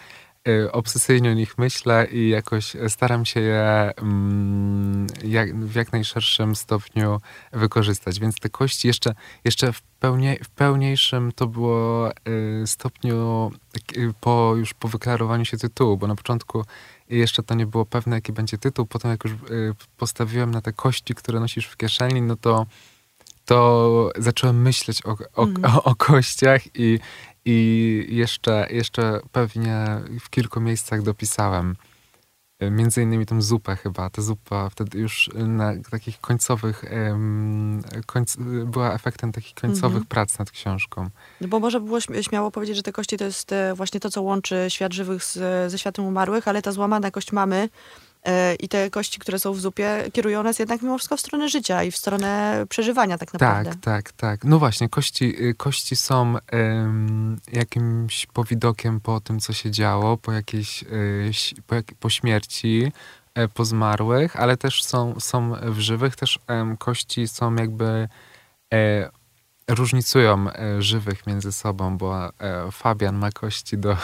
obsesyjnie 0.72 1.32
o 1.32 1.34
nich 1.34 1.58
myślę 1.58 2.08
i 2.12 2.30
jakoś 2.30 2.76
staram 2.88 3.26
się 3.26 3.40
je 3.40 3.92
mm, 3.98 5.08
jak, 5.24 5.56
w 5.56 5.76
jak 5.76 5.92
najszerszym 5.92 6.56
stopniu 6.56 7.18
wykorzystać. 7.54 8.20
Więc 8.20 8.40
te 8.40 8.50
kości 8.50 8.88
jeszcze, 8.88 9.16
jeszcze 9.46 9.74
w, 9.74 9.82
pełnie, 9.82 10.38
w 10.44 10.50
pełniejszym 10.50 11.32
to 11.32 11.48
było 11.48 12.12
y, 12.12 12.68
stopniu 12.68 13.52
y, 13.98 14.14
po, 14.22 14.54
już 14.58 14.74
po 14.74 14.88
wyklarowaniu 14.88 15.46
się 15.46 15.58
tytułu, 15.58 15.98
bo 15.98 16.08
na 16.08 16.16
początku 16.16 16.66
jeszcze 17.10 17.44
to 17.44 17.56
nie 17.56 17.66
było 17.66 17.86
pewne, 17.86 18.16
jaki 18.16 18.34
będzie 18.34 18.58
tytuł. 18.58 18.86
Potem 18.86 19.12
jak 19.12 19.24
już 19.24 19.34
postawiłem 19.98 20.52
na 20.52 20.62
te 20.62 20.74
kości, 20.74 21.16
które 21.16 21.40
nosisz 21.40 21.66
w 21.66 21.78
kieszeni, 21.78 22.22
no 22.22 22.36
to 22.36 22.66
to 23.48 24.12
zacząłem 24.18 24.62
myśleć 24.62 25.06
o, 25.06 25.18
o, 25.36 25.44
mm. 25.44 25.66
o, 25.66 25.84
o 25.84 25.96
kościach 25.96 26.62
i, 26.76 27.00
i 27.48 28.06
jeszcze, 28.10 28.68
jeszcze 28.70 29.20
pewnie 29.32 29.86
w 30.20 30.30
kilku 30.30 30.62
miejscach 30.62 31.02
dopisałem. 31.02 31.76
Y, 32.64 32.72
między 32.72 33.02
innymi 33.02 33.26
tą 33.26 33.42
zupę 33.42 33.76
chyba. 33.76 34.10
Ta 34.10 34.22
zupa 34.22 34.70
wtedy 34.70 35.00
już 35.00 35.30
na 35.36 35.74
takich 35.92 36.20
końcowych, 36.20 36.86
końc, 38.06 38.38
była 38.66 38.94
efektem 38.94 39.32
takich 39.32 39.54
końcowych 39.54 39.98
mhm. 39.98 40.06
prac 40.06 40.40
nad 40.40 40.52
książką. 40.52 41.10
No 41.42 41.48
bo 41.48 41.60
może 41.60 41.80
było 41.80 42.00
śmiało 42.02 42.52
powiedzieć, 42.52 42.76
że 42.76 42.84
te 42.84 42.92
kości 42.92 43.18
to 43.18 43.26
jest 43.26 43.52
e, 43.52 43.74
właśnie 43.76 44.00
to, 44.00 44.10
co 44.10 44.22
łączy 44.22 44.66
świat 44.70 44.94
żywych 44.94 45.24
z, 45.24 45.34
ze 45.72 45.78
światem 45.78 46.06
umarłych, 46.06 46.48
ale 46.48 46.62
ta 46.62 46.72
złamana 46.72 47.12
kość 47.12 47.32
mamy 47.32 47.58
E, 47.66 47.70
I 48.60 48.70
te 48.70 48.90
kości, 48.90 49.20
które 49.20 49.40
są 49.40 49.54
w 49.54 49.60
zupie, 49.60 50.04
kierują 50.14 50.44
nas 50.44 50.60
jednak 50.60 50.82
mimo 50.82 50.98
wszystko 50.98 51.18
w 51.18 51.20
stronę 51.20 51.50
życia 51.50 51.84
i 51.84 51.92
w 51.92 51.98
stronę 51.98 52.64
przeżywania 52.70 53.18
tak 53.18 53.34
naprawdę. 53.34 53.70
Tak, 53.70 53.80
tak, 53.82 54.12
tak. 54.12 54.44
No 54.44 54.60
właśnie, 54.60 54.90
kości, 54.90 55.44
y, 55.44 55.54
kości 55.54 55.96
są 55.96 56.36
jakimś 57.54 58.26
powidokiem 58.26 59.00
po 59.00 59.20
tym, 59.20 59.40
co 59.40 59.54
się 59.54 59.72
działo, 59.72 60.18
po 60.18 60.32
jakiejś, 60.32 60.84
y, 60.84 61.32
po, 61.68 61.76
jak, 61.76 61.86
po 62.00 62.10
śmierci, 62.10 62.92
e, 63.36 63.48
po 63.48 63.66
zmarłych, 63.66 64.36
ale 64.36 64.58
też 64.58 64.84
są, 64.84 65.20
są 65.20 65.54
w 65.62 65.80
żywych. 65.80 66.16
Też 66.16 66.40
kości 66.80 67.28
są 67.28 67.56
jakby 67.56 68.08
e, 68.74 69.10
różnicują 69.68 70.48
e, 70.50 70.82
żywych 70.82 71.28
między 71.28 71.52
sobą, 71.52 71.98
bo 71.98 72.26
e, 72.26 72.32
Fabian 72.72 73.16
ma 73.16 73.32
kości 73.32 73.78
do, 73.78 73.98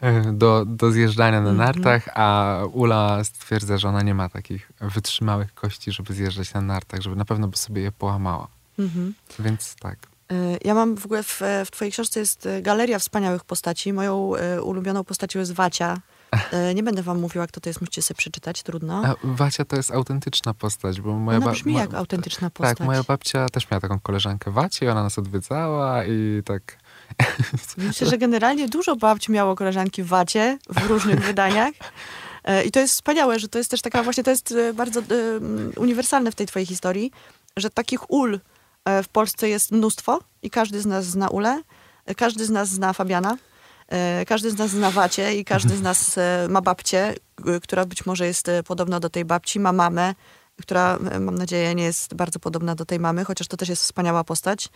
e, 0.00 0.32
do, 0.32 0.64
do 0.66 0.90
zjeżdżania 0.90 1.40
na 1.40 1.50
mhm. 1.50 1.56
nartach, 1.56 2.08
a 2.14 2.58
Ula 2.72 3.24
stwierdza, 3.24 3.78
że 3.78 3.88
ona 3.88 4.02
nie 4.02 4.14
ma 4.14 4.28
takich 4.28 4.72
wytrzymałych 4.80 5.54
kości, 5.54 5.92
żeby 5.92 6.14
zjeżdżać 6.14 6.54
na 6.54 6.60
nartach, 6.60 7.00
żeby 7.00 7.16
na 7.16 7.24
pewno 7.24 7.48
by 7.48 7.56
sobie 7.56 7.82
je 7.82 7.92
połamała. 7.92 8.48
Mhm. 8.78 9.14
Więc 9.38 9.74
tak. 9.74 9.98
Ja 10.64 10.74
mam 10.74 10.96
w 10.96 11.04
ogóle 11.04 11.22
w, 11.22 11.40
w 11.66 11.70
twojej 11.70 11.92
książce 11.92 12.20
jest 12.20 12.48
galeria 12.62 12.98
wspaniałych 12.98 13.44
postaci. 13.44 13.92
Moją 13.92 14.32
ulubioną 14.62 15.04
postacią 15.04 15.38
jest 15.38 15.52
Wacia, 15.52 15.98
nie 16.74 16.82
będę 16.82 17.02
wam 17.02 17.20
mówiła, 17.20 17.46
kto 17.46 17.60
to 17.60 17.70
jest, 17.70 17.80
musicie 17.80 18.02
sobie 18.02 18.18
przeczytać, 18.18 18.62
trudno. 18.62 19.02
A 19.06 19.14
Wacia 19.24 19.64
to 19.64 19.76
jest 19.76 19.90
autentyczna 19.90 20.54
postać, 20.54 21.00
bo 21.00 21.12
moja 21.12 21.38
Ona 21.38 21.50
brzmi 21.50 21.74
jak 21.74 21.94
autentyczna 21.94 22.50
postać. 22.50 22.78
Tak, 22.78 22.86
moja 22.86 23.02
babcia 23.02 23.48
też 23.48 23.70
miała 23.70 23.80
taką 23.80 24.00
koleżankę 24.00 24.50
Wacie 24.50 24.86
i 24.86 24.88
ona 24.88 25.02
nas 25.02 25.18
odwiedzała 25.18 26.04
i 26.04 26.42
tak... 26.44 26.76
Myślę, 27.76 28.06
że 28.06 28.18
generalnie 28.18 28.68
dużo 28.68 28.96
babci 28.96 29.32
miało 29.32 29.54
koleżanki 29.54 30.02
w 30.02 30.06
Wacie 30.06 30.58
w 30.68 30.86
różnych 30.86 31.20
wydaniach. 31.20 31.72
E, 32.44 32.64
I 32.64 32.70
to 32.70 32.80
jest 32.80 32.94
wspaniałe, 32.94 33.38
że 33.38 33.48
to 33.48 33.58
jest 33.58 33.70
też 33.70 33.82
taka 33.82 34.02
właśnie, 34.02 34.24
to 34.24 34.30
jest 34.30 34.52
e, 34.52 34.74
bardzo 34.74 35.02
uniwersalne 35.76 36.32
w 36.32 36.34
tej 36.34 36.46
twojej 36.46 36.66
historii, 36.66 37.12
że 37.56 37.70
takich 37.70 38.10
ul 38.10 38.40
w 39.02 39.08
Polsce 39.08 39.48
jest 39.48 39.72
mnóstwo 39.72 40.20
i 40.42 40.50
każdy 40.50 40.80
z 40.80 40.86
nas 40.86 41.04
zna 41.04 41.28
ulę, 41.28 41.62
każdy 42.16 42.44
z 42.44 42.50
nas 42.50 42.68
zna 42.68 42.92
Fabiana. 42.92 43.36
E, 43.90 44.24
każdy 44.24 44.50
z 44.50 44.58
nas 44.58 44.70
zna 44.70 44.90
Wacie 44.90 45.34
i 45.34 45.44
każdy 45.44 45.76
z 45.76 45.82
nas 45.82 46.18
e, 46.18 46.46
ma 46.50 46.60
babcię, 46.60 47.14
która 47.62 47.84
być 47.84 48.06
może 48.06 48.26
jest 48.26 48.48
e, 48.48 48.62
podobna 48.62 49.00
do 49.00 49.10
tej 49.10 49.24
babci, 49.24 49.60
ma 49.60 49.72
mamę, 49.72 50.14
która 50.60 50.98
mam 51.20 51.34
nadzieję 51.34 51.74
nie 51.74 51.84
jest 51.84 52.14
bardzo 52.14 52.38
podobna 52.38 52.74
do 52.74 52.84
tej 52.84 53.00
mamy, 53.00 53.24
chociaż 53.24 53.48
to 53.48 53.56
też 53.56 53.68
jest 53.68 53.82
wspaniała 53.82 54.24
postać. 54.24 54.68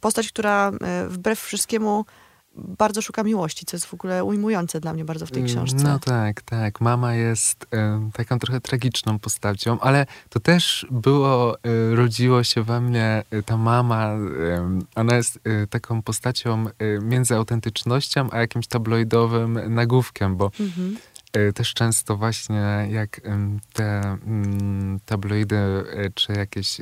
Postać, 0.00 0.28
która 0.28 0.72
wbrew 1.08 1.40
wszystkiemu 1.40 2.04
bardzo 2.58 3.02
szuka 3.02 3.22
miłości, 3.22 3.66
co 3.66 3.76
jest 3.76 3.86
w 3.86 3.94
ogóle 3.94 4.24
ujmujące 4.24 4.80
dla 4.80 4.92
mnie 4.92 5.04
bardzo 5.04 5.26
w 5.26 5.30
tej 5.30 5.44
książce. 5.44 5.84
No 5.84 5.98
tak, 5.98 6.42
tak. 6.42 6.80
Mama 6.80 7.14
jest 7.14 7.66
taką 8.12 8.38
trochę 8.38 8.60
tragiczną 8.60 9.18
postacią, 9.18 9.80
ale 9.80 10.06
to 10.28 10.40
też 10.40 10.86
było, 10.90 11.56
e, 11.56 11.94
rodziło 11.94 12.44
się 12.44 12.62
we 12.62 12.80
mnie 12.80 13.22
e, 13.30 13.42
ta 13.42 13.56
mama. 13.56 14.10
ona 14.94 15.16
jest 15.16 15.38
e, 15.44 15.66
taką 15.66 16.02
postacią 16.02 16.64
między 17.02 17.34
autentycznością 17.34 18.28
a 18.30 18.38
jakimś 18.38 18.66
tabloidowym 18.66 19.74
nagłówkiem, 19.74 20.36
bo 20.36 20.50
Mhm. 20.60 20.96
E, 21.32 21.52
Też 21.52 21.74
często 21.74 22.16
właśnie 22.16 22.88
jak 22.90 23.20
te 23.72 24.00
mm, 24.00 25.00
tabloidy 25.06 25.56
e, 25.56 26.10
czy 26.14 26.32
jakieś 26.32 26.80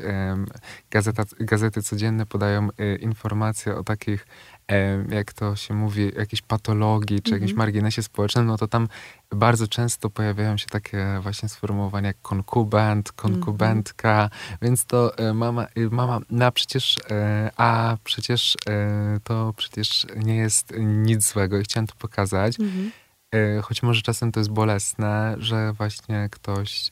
gazeta, 0.91 1.23
gazety 1.41 1.83
codzienne 1.83 2.27
podają 2.27 2.69
e, 2.79 2.97
informacje 2.97 3.77
o 3.77 3.85
takich, 3.85 4.27
jak 5.09 5.33
to 5.33 5.57
się 5.57 5.75
mówi, 5.75 6.13
jakiejś 6.17 6.43
patologii 6.43 7.23
czy 7.23 7.31
jakimś 7.31 7.51
Mhm. 7.51 7.59
marginesie 7.67 8.03
społecznym, 8.03 8.47
no 8.47 8.57
to 8.59 8.69
tam 8.69 8.89
bardzo 9.31 9.69
często 9.69 10.11
pojawiają 10.11 10.57
się 10.57 10.67
takie 10.67 11.19
właśnie 11.23 11.49
sformułowania 11.49 12.07
jak 12.07 12.17
konkubent, 12.23 13.13
konkubentka, 13.13 14.31
więc 14.63 14.85
to 14.85 15.13
mama, 15.35 15.67
mama, 15.91 16.21
no 16.31 16.45
a 16.45 16.51
przecież, 16.51 16.97
a 17.57 17.97
przecież 18.05 18.57
to 19.25 19.55
przecież 19.57 20.07
nie 20.17 20.37
jest 20.37 20.73
nic 20.79 21.33
złego 21.33 21.59
i 21.59 21.63
chciałem 21.63 21.87
to 21.87 21.95
pokazać. 21.99 22.61
Mhm. 22.61 22.87
E, 22.87 23.06
Choć 23.63 23.83
może 23.83 24.03
czasem 24.03 24.33
to 24.33 24.41
jest 24.41 24.51
bolesne, 24.51 25.37
że 25.39 25.73
właśnie 25.73 26.29
ktoś, 26.31 26.91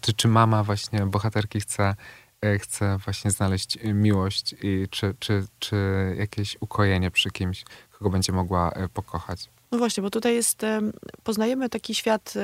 czy, 0.00 0.12
czy 0.12 0.28
mama 0.28 0.64
właśnie 0.64 1.06
bohaterki 1.06 1.60
chce, 1.60 1.94
e, 2.40 2.58
chce 2.58 2.98
właśnie 2.98 3.30
znaleźć 3.30 3.78
miłość 3.84 4.54
i 4.62 4.86
czy, 4.90 5.14
czy, 5.18 5.46
czy 5.58 5.76
jakieś 6.18 6.56
ukojenie 6.60 7.10
przy 7.10 7.30
kimś, 7.30 7.64
kogo 7.98 8.10
będzie 8.10 8.32
mogła 8.32 8.70
e, 8.70 8.88
pokochać. 8.88 9.48
No 9.72 9.78
właśnie, 9.78 10.02
bo 10.02 10.10
tutaj 10.10 10.34
jest, 10.34 10.64
em, 10.64 10.92
poznajemy 11.22 11.68
taki 11.68 11.94
świat, 11.94 12.34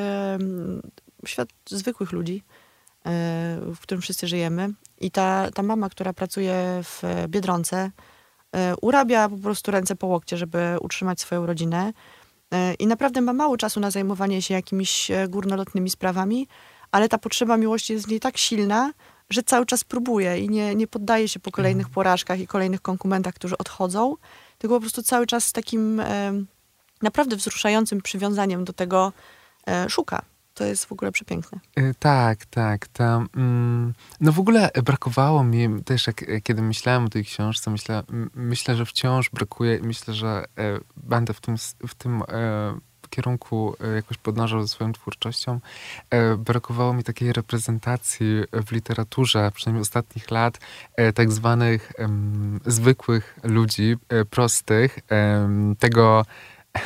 świat 1.27 1.49
zwykłych 1.67 2.13
ludzi, 2.13 2.43
e, 3.07 3.11
w 3.75 3.79
którym 3.81 4.03
wszyscy 4.03 4.27
żyjemy. 4.27 4.71
I 5.01 5.11
ta, 5.11 5.51
ta 5.55 5.63
mama, 5.63 5.89
która 5.89 6.13
pracuje 6.13 6.81
w 6.83 7.03
Biedronce, 7.29 7.91
e, 8.53 8.77
urabia 8.77 9.29
po 9.29 9.37
prostu 9.37 9.71
ręce 9.71 9.97
po 9.97 10.07
łokcie, 10.07 10.37
żeby 10.37 10.77
utrzymać 10.81 11.21
swoją 11.21 11.47
rodzinę. 11.47 11.93
E, 12.55 12.75
I 12.75 12.87
naprawdę 12.87 13.21
ma 13.21 13.33
mało 13.33 13.57
czasu 13.57 13.81
na 13.81 13.91
zajmowanie 13.91 14.43
się 14.43 14.55
jakimiś 14.55 15.11
e, 15.11 15.29
górnolotnymi 15.29 15.91
sprawami, 15.91 16.49
ale 16.91 17.09
ta 17.09 17.19
potrzeba 17.19 17.57
miłości 17.57 17.93
jest 17.93 18.07
w 18.07 18.11
niej 18.11 18.21
tak 18.21 18.39
silna, 18.39 18.93
że 19.31 19.43
cały 19.43 19.67
czas 19.67 19.85
próbuje 19.85 20.39
i 20.39 20.49
nie, 20.49 20.75
nie 20.75 20.87
poddaje 20.87 21.29
się 21.29 21.41
po 21.41 21.51
kolejnych 21.51 21.89
porażkach 21.89 22.41
i 22.41 22.47
kolejnych 22.47 22.83
konkumentach, 22.83 23.35
którzy 23.35 23.59
odchodzą, 23.59 24.17
tylko 24.59 24.77
po 24.77 24.81
prostu 24.81 25.03
cały 25.03 25.27
czas 25.27 25.45
z 25.45 25.53
takim 25.53 26.03
naprawdę 27.03 27.37
wzruszającym 27.37 28.03
przywiązaniem 28.03 28.65
do 28.65 28.73
tego 28.73 29.13
e, 29.67 29.91
szuka. 29.91 30.23
To 30.59 30.65
jest 30.65 30.87
w 30.87 30.93
ogóle 30.93 31.13
przepiękne. 31.13 31.59
E, 31.77 31.95
Tak, 31.95 32.47
tak. 32.47 32.89
Ta, 32.89 33.25
mm, 33.37 33.95
no 34.21 34.33
w 34.33 34.41
ogóle 34.41 34.71
brakowało 34.85 35.45
mi 35.45 35.85
też, 35.85 36.07
jak, 36.07 36.23
e, 36.23 36.41
kiedy 36.41 36.63
myślałem 36.63 37.05
o 37.05 37.09
tej 37.09 37.25
książce, 37.25 37.71
myślę, 37.71 38.03
myślę 38.35 38.77
że 38.77 38.87
wciąż 38.87 39.31
brakuje, 39.31 39.81
myślę, 39.83 40.15
że 40.15 40.45
e, 40.59 40.79
będę 40.97 41.35
w 41.35 41.41
tym, 41.41 41.57
w 41.89 41.95
tym 41.95 42.23
e, 42.29 42.79
kierunku 43.11 43.77
e, 43.81 43.89
jakoś 43.95 44.19
podążał 44.19 44.63
ze 44.63 44.69
swoją 44.69 44.93
twórczością. 44.93 45.61
Brakowało 46.39 46.95
mi 46.95 47.05
takiej 47.05 47.33
reprezentacji 47.33 48.27
w 48.67 48.73
literaturze, 48.73 49.51
przynajmniej 49.55 49.83
ostatnich 49.83 50.31
lat, 50.31 50.59
tak 51.15 51.33
zwanych 51.33 51.93
zwykłych 52.67 53.39
ludzi, 53.43 53.97
prostych, 54.31 54.99
tego 55.79 56.25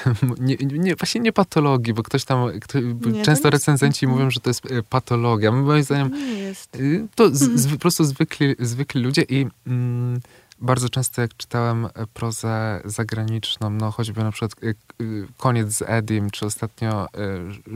nie, 0.41 0.57
nie, 0.57 0.97
właśnie 0.97 1.21
nie 1.21 1.33
patologii, 1.33 1.95
bo 1.95 2.03
ktoś 2.03 2.25
tam, 2.25 2.61
kto, 2.61 2.81
Nie, 2.81 2.95
to 2.95 3.11
często 3.11 3.31
jest- 3.31 3.45
recenzenci 3.45 4.05
Mhm. 4.07 4.19
mówią, 4.19 4.31
że 4.31 4.41
to 4.41 4.51
jest 4.51 4.67
e, 4.73 4.83
patologia. 4.83 5.53
Moim 5.53 5.83
zdaniem 5.83 6.11
Nie 6.13 6.39
jest. 6.39 6.77
y, 6.77 7.07
to 7.15 7.31
z, 7.35 7.43
Mhm. 7.43 7.59
z, 7.59 7.69
po 7.73 7.79
prostu 7.79 8.05
zwykli, 8.05 8.55
zwykli 8.59 9.03
ludzie 9.03 9.23
i 9.23 9.47
mm, 9.67 10.21
bardzo 10.61 10.89
często 10.89 11.23
jak 11.23 11.37
czytałem 11.37 11.85
e, 11.87 11.91
prozę 12.15 12.81
zagraniczną, 12.85 13.71
no 13.71 13.91
choćby 13.91 14.23
na 14.25 14.33
przykład 14.33 14.65
y, 14.65 14.75
y, 15.01 15.27
Koniec 15.39 15.73
z 15.73 15.83
Edim, 15.87 16.31
czy 16.31 16.47
ostatnio 16.47 17.07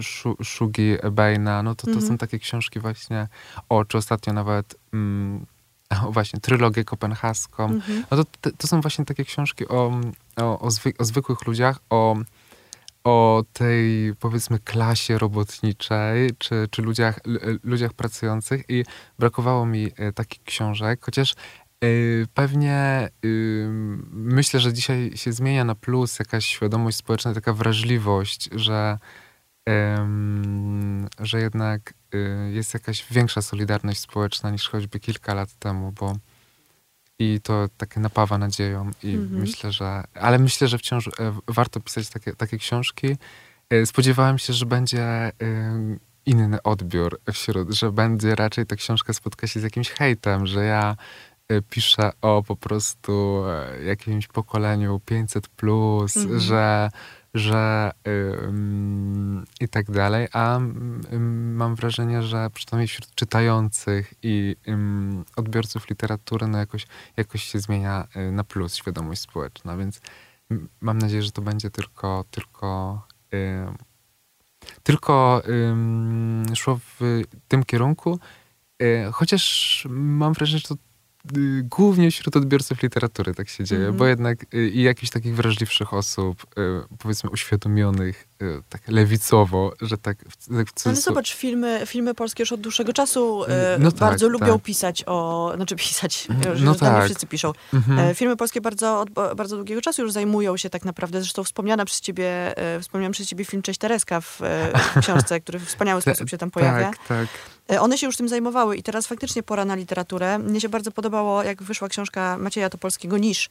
Szu- 0.00 0.44
Shugi 0.44 0.96
Baina, 1.12 1.62
no 1.62 1.75
to 1.75 1.82
to 1.87 1.90
Mhm. 1.92 2.06
są 2.08 2.18
takie 2.18 2.38
książki 2.38 2.80
właśnie, 2.80 3.28
o, 3.68 3.85
czy 3.85 3.99
ostatnio 3.99 4.32
nawet 4.32 4.75
mm, 4.92 5.46
o, 6.07 6.12
właśnie 6.12 6.40
trylogię 6.40 6.85
kopenhaską, 6.85 7.64
Mhm. 7.64 8.05
no 8.11 8.25
to, 8.25 8.50
to, 8.59 8.66
są 8.66 8.81
właśnie 8.81 9.05
takie 9.05 9.25
książki 9.25 9.69
o, 9.69 10.00
o, 10.37 10.61
o, 10.61 10.71
o 10.99 11.05
zwykłych 11.05 11.47
ludziach, 11.47 11.78
o, 11.90 12.16
o 13.05 13.45
tej 13.52 14.14
powiedzmy 14.21 14.59
klasie 14.59 15.19
robotniczej, 15.19 16.31
czy, 16.38 16.69
czy 16.71 16.83
ludziach, 16.83 17.21
ludziach 17.64 17.93
pracujących 17.93 18.64
i 18.69 18.85
brakowało 19.19 19.66
mi 19.66 19.90
e, 19.97 20.12
takich 20.12 20.43
książek, 20.43 21.05
chociaż 21.05 21.33
e, 21.33 21.87
pewnie 22.35 23.09
y, 23.25 23.66
myślę, 24.12 24.61
że 24.61 24.73
dzisiaj 24.73 25.12
się 25.14 25.33
zmienia 25.33 25.64
na 25.64 25.75
plus 25.75 26.19
jakaś 26.19 26.47
świadomość 26.47 26.97
społeczna, 26.97 27.35
taka 27.35 27.52
wrażliwość, 27.52 28.49
że, 28.55 28.99
że 31.20 31.40
jednak 31.40 31.94
y, 32.14 32.50
jest 32.52 32.75
jakaś 32.75 33.06
większa 33.11 33.42
solidarność 33.42 34.00
społeczna 34.00 34.50
niż 34.50 34.68
choćby 34.68 35.00
kilka 35.00 35.35
lat 35.35 35.54
temu, 35.58 35.92
bo 35.92 36.12
i 37.18 37.40
to 37.42 37.68
takie 37.76 38.00
napawa 38.00 38.38
nadzieją 38.38 38.90
i 39.02 39.14
Mhm. 39.14 39.40
myślę, 39.40 39.73
że, 39.73 40.04
ale 40.14 40.38
myślę, 40.38 40.68
że 40.68 40.78
wciąż 40.78 41.08
e, 41.08 41.12
warto 41.49 41.80
pisać 41.80 42.08
takie, 42.08 42.35
takie 42.35 42.58
książki. 42.58 43.16
E, 43.70 43.87
Spodziewałem 43.87 44.38
się, 44.38 44.52
że 44.52 44.66
będzie 44.66 45.02
e, 45.02 45.32
inny 46.26 46.62
odbiór 46.62 47.20
wśród, 47.32 47.75
że 47.75 47.92
będzie 47.92 48.35
raczej 48.35 48.66
ta 48.66 48.76
książka 48.76 49.12
spotka 49.12 49.46
się 49.46 49.61
z 49.61 49.62
jakimś 49.62 49.90
hejtem, 49.90 50.46
że 50.46 50.64
ja 50.64 50.96
piszę 51.70 52.11
o 52.23 52.42
po 52.42 52.56
prostu 52.56 53.42
jakimś 53.87 54.26
pokoleniu 54.26 55.00
500 55.04 55.49
plus, 55.49 56.16
Mhm. 56.16 56.40
że, 56.40 56.90
że 57.38 57.90
ym, 58.45 59.45
i 59.61 59.69
tak 59.69 59.90
dalej, 59.90 60.28
a 60.33 60.57
ym, 60.57 61.55
mam 61.57 61.75
wrażenie, 61.75 62.23
że 62.23 62.50
przynajmniej 62.55 62.88
wśród 62.88 63.14
czytających 63.14 64.14
i 64.23 64.57
odbiorców 65.37 65.88
literatury 65.90 66.47
no 66.47 66.59
jakoś, 66.59 66.87
jakoś 67.16 67.43
się 67.43 67.59
zmienia 67.59 68.09
y, 68.16 68.33
na 68.33 68.45
plus 68.45 68.75
świadomość 68.75 69.21
społeczna, 69.21 69.76
więc 69.76 70.00
mam 70.81 70.99
nadzieję, 70.99 71.23
że 71.23 71.33
to 71.33 71.43
będzie 71.43 71.71
tylko 71.71 72.25
tylko 72.31 73.00
tylko 74.83 75.43
szło 76.55 76.81
w 77.00 77.23
tym 77.49 77.64
kierunku, 77.64 78.19
y, 78.83 79.09
chociaż 79.12 79.87
mam 79.90 80.33
wrażenie, 80.33 80.59
że 80.59 80.69
to 80.69 80.75
y, 80.75 80.78
głównie 81.62 82.11
wśród 82.11 82.37
odbiorców 82.37 82.83
literatury 82.83 83.35
tak 83.35 83.49
się 83.49 83.64
dzieje, 83.64 83.80
Mhm. 83.80 83.97
bo 83.97 84.06
jednak 84.06 84.54
y, 84.54 84.68
i 84.68 84.83
jakichś 84.83 85.11
takich 85.11 85.35
wrażliwszych 85.35 85.95
osób, 85.95 86.42
y, 86.42 86.97
powiedzmy 86.99 87.30
uświadomionych 87.30 88.28
y, 88.36 88.36
tak 88.69 88.88
lewicowo, 88.88 89.73
że 89.81 89.99
tak 89.99 90.19
w, 90.19 90.37
tak 90.37 90.47
w 90.47 90.50
Ale 90.57 90.64
cudzysłów- 90.64 91.05
zobacz, 91.05 91.35
filmy, 91.35 91.83
filmy 91.87 92.14
polskie 92.14 92.43
już 92.43 92.52
od 92.52 92.61
dłuższego 92.61 92.93
czasu 92.93 93.45
e, 93.49 93.76
No 93.81 93.90
tak, 93.90 94.00
bardzo 94.00 94.28
lubią 94.28 94.52
tak. 94.52 94.62
pisać 94.62 95.02
o... 95.07 95.52
Znaczy 95.57 95.76
pisać, 95.76 96.26
Mhm, 96.31 96.57
że 96.59 96.64
no 96.64 96.73
nie 96.73 96.78
tak. 96.78 97.05
wszyscy 97.05 97.26
piszą. 97.26 97.52
Mhm. 97.75 97.99
E, 97.99 98.14
Filmy 98.14 98.37
polskie 98.37 98.61
bardzo, 98.61 99.00
od 99.00 99.11
ba- 99.11 99.35
bardzo 99.35 99.57
długiego 99.57 99.81
czasu 99.81 100.02
już 100.02 100.12
zajmują 100.12 100.57
się 100.57 100.71
tak 100.71 100.85
naprawdę. 100.85 101.21
Zresztą 101.21 101.45
wspomniana 101.45 101.85
przez 101.85 102.00
ciebie, 102.00 102.59
e, 102.59 102.81
wspomniałem 102.81 103.12
przez 103.12 103.26
ciebie 103.28 103.45
film 103.45 103.62
Cześć 103.62 103.78
Tereska 103.81 104.21
w, 104.21 104.43
e, 104.43 104.73
w 104.95 105.00
książce, 105.00 105.40
który 105.40 105.59
w 105.59 105.64
wspaniały 105.66 106.00
sposób 106.02 106.31
się 106.31 106.38
tam 106.38 106.50
pojawia. 106.50 106.90
Tak, 106.90 107.28
tak. 107.69 107.81
One 107.81 107.99
się 107.99 108.07
już 108.07 108.16
tym 108.16 108.28
zajmowały 108.28 108.76
i 108.76 108.83
teraz 108.83 109.07
faktycznie 109.07 109.43
pora 109.43 109.64
na 109.64 109.75
literaturę. 109.75 110.38
Mnie 110.38 110.61
się 110.61 110.69
bardzo 110.69 110.90
podobało, 110.90 111.43
jak 111.43 111.62
wyszła 111.62 111.88
książka 111.88 112.38
Macieja 112.38 112.71
Topolskiego 112.71 113.19
Nisz, 113.19 113.49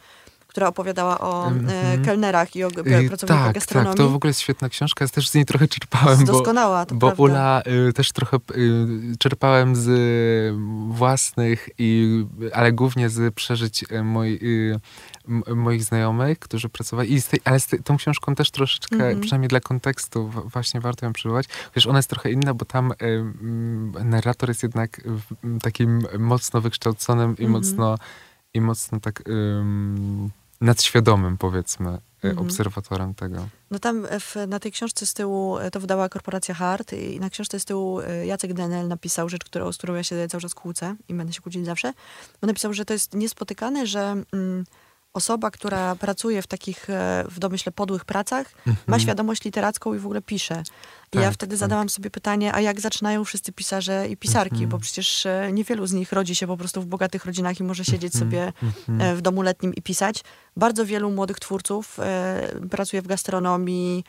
która 0.47 0.67
opowiadała 0.67 1.19
o 1.19 1.45
e, 1.45 1.47
Mhm. 1.51 2.05
kelnerach 2.05 2.55
i 2.55 2.63
o 2.63 2.67
Y, 2.67 2.71
pracownikach 3.07 3.45
tak, 3.45 3.53
gastronomii. 3.55 3.97
tak, 3.97 4.05
to 4.05 4.09
w 4.09 4.15
ogóle 4.15 4.29
jest 4.29 4.39
świetna 4.39 4.69
książka, 4.69 5.05
ja 5.05 5.09
też 5.09 5.29
z 5.29 5.33
niej 5.35 5.45
trochę 5.45 5.67
czerpałem, 5.67 6.19
bo, 6.19 6.25
Doskonała, 6.25 6.85
to 6.85 6.95
bo 6.95 7.07
prawda. 7.07 7.23
Ula 7.23 7.61
y, 7.89 7.93
też 7.93 8.11
trochę 8.11 8.37
y, 8.37 8.87
czerpałem 9.19 9.75
z 9.75 9.87
y, 9.87 10.93
własnych, 10.93 11.69
i, 11.77 12.25
ale 12.53 12.71
głównie 12.73 13.09
z 13.09 13.33
przeżyć 13.35 13.83
y, 13.83 13.87
y, 13.91 14.79
moich 15.55 15.83
znajomych, 15.83 16.39
którzy 16.39 16.69
pracowali. 16.69 17.13
I 17.13 17.21
z 17.21 17.27
tej, 17.27 17.39
ale 17.45 17.59
z 17.59 17.67
tej, 17.67 17.79
tą 17.83 17.97
książką 17.97 18.35
też 18.35 18.51
troszeczkę, 18.51 18.95
Mhm. 18.95 19.19
przynajmniej 19.19 19.47
dla 19.49 19.59
kontekstu, 19.59 20.27
w- 20.27 20.51
właśnie 20.51 20.81
warto 20.81 21.05
ją 21.05 21.13
przywołać. 21.13 21.45
Chociaż 21.67 21.87
ona 21.87 21.99
jest 21.99 22.09
trochę 22.09 22.31
inna, 22.31 22.53
bo 22.53 22.65
tam 22.65 22.93
narrator 24.03 24.49
jest 24.49 24.63
jednak 24.63 25.01
w- 25.05 25.59
takim 25.61 26.01
mocno 26.19 26.61
wykształconym 26.61 27.29
i 27.37 27.43
Mhm. 27.45 27.51
mocno 27.51 27.97
i 28.55 28.61
mocno 28.61 28.99
tak 28.99 29.23
ym, 29.29 30.29
nadświadomym, 30.61 31.37
powiedzmy, 31.37 31.89
y, 31.89 32.27
Mhm. 32.29 32.47
obserwatorem 32.47 33.13
tego. 33.15 33.47
No 33.71 33.79
tam 33.79 34.07
w, 34.19 34.35
na 34.47 34.59
tej 34.59 34.71
książce 34.71 35.05
z 35.05 35.13
tyłu 35.13 35.57
e, 35.57 35.71
to 35.71 35.79
wydała 35.79 36.09
korporacja 36.09 36.55
Hart 36.55 36.93
i 36.93 37.19
na 37.19 37.29
książce 37.29 37.59
z 37.59 37.65
tyłu 37.65 37.99
e, 37.99 38.25
Jacek 38.25 38.53
Denel 38.53 38.87
napisał 38.87 39.29
rzecz, 39.29 39.43
którą, 39.43 39.71
z 39.71 39.77
którą 39.77 39.93
ja 39.95 40.03
się 40.03 40.27
cały 40.27 40.41
czas 40.41 40.53
kłócę 40.53 40.95
i 41.09 41.13
będę 41.13 41.33
się 41.33 41.41
kłócić 41.41 41.65
zawsze. 41.65 41.93
Bo 42.41 42.47
napisał, 42.47 42.73
że 42.73 42.85
to 42.85 42.93
jest 42.93 43.13
niespotykane, 43.13 43.87
że 43.87 44.15
mm, 44.33 44.65
osoba, 45.13 45.51
która 45.51 45.95
pracuje 45.95 46.41
w 46.41 46.47
takich, 46.47 46.89
e, 46.89 47.25
w 47.29 47.39
domyśle, 47.39 47.71
podłych 47.71 48.05
pracach, 48.05 48.47
Mhm. 48.57 48.75
ma 48.87 48.99
świadomość 48.99 49.43
literacką 49.43 49.93
i 49.93 49.99
w 49.99 50.05
ogóle 50.05 50.21
pisze. 50.21 50.63
I 51.13 51.17
ja 51.17 51.23
Tak, 51.23 51.33
wtedy 51.33 51.49
tak. 51.51 51.59
zadałam 51.59 51.89
sobie 51.89 52.09
pytanie, 52.09 52.53
a 52.53 52.61
jak 52.61 52.81
zaczynają 52.81 53.23
wszyscy 53.23 53.51
pisarze 53.51 54.07
i 54.09 54.17
pisarki, 54.17 54.53
Mhm. 54.55 54.69
bo 54.69 54.79
przecież 54.79 55.25
e, 55.25 55.49
niewielu 55.53 55.87
z 55.87 55.93
nich 55.93 56.11
rodzi 56.11 56.35
się 56.35 56.47
po 56.47 56.57
prostu 56.57 56.81
w 56.81 56.85
bogatych 56.85 57.25
rodzinach 57.25 57.59
i 57.59 57.63
może 57.63 57.85
siedzieć 57.85 58.15
Mhm, 58.15 58.31
sobie 58.31 58.53
mhm. 58.63 59.01
e, 59.01 59.15
w 59.15 59.21
domu 59.21 59.41
letnim 59.41 59.73
i 59.75 59.81
pisać. 59.81 60.23
Bardzo 60.57 60.85
wielu 60.85 61.11
młodych 61.11 61.39
twórców 61.39 61.99
e, 61.99 62.41
pracuje 62.69 63.01
w 63.01 63.07
gastronomii, 63.07 64.03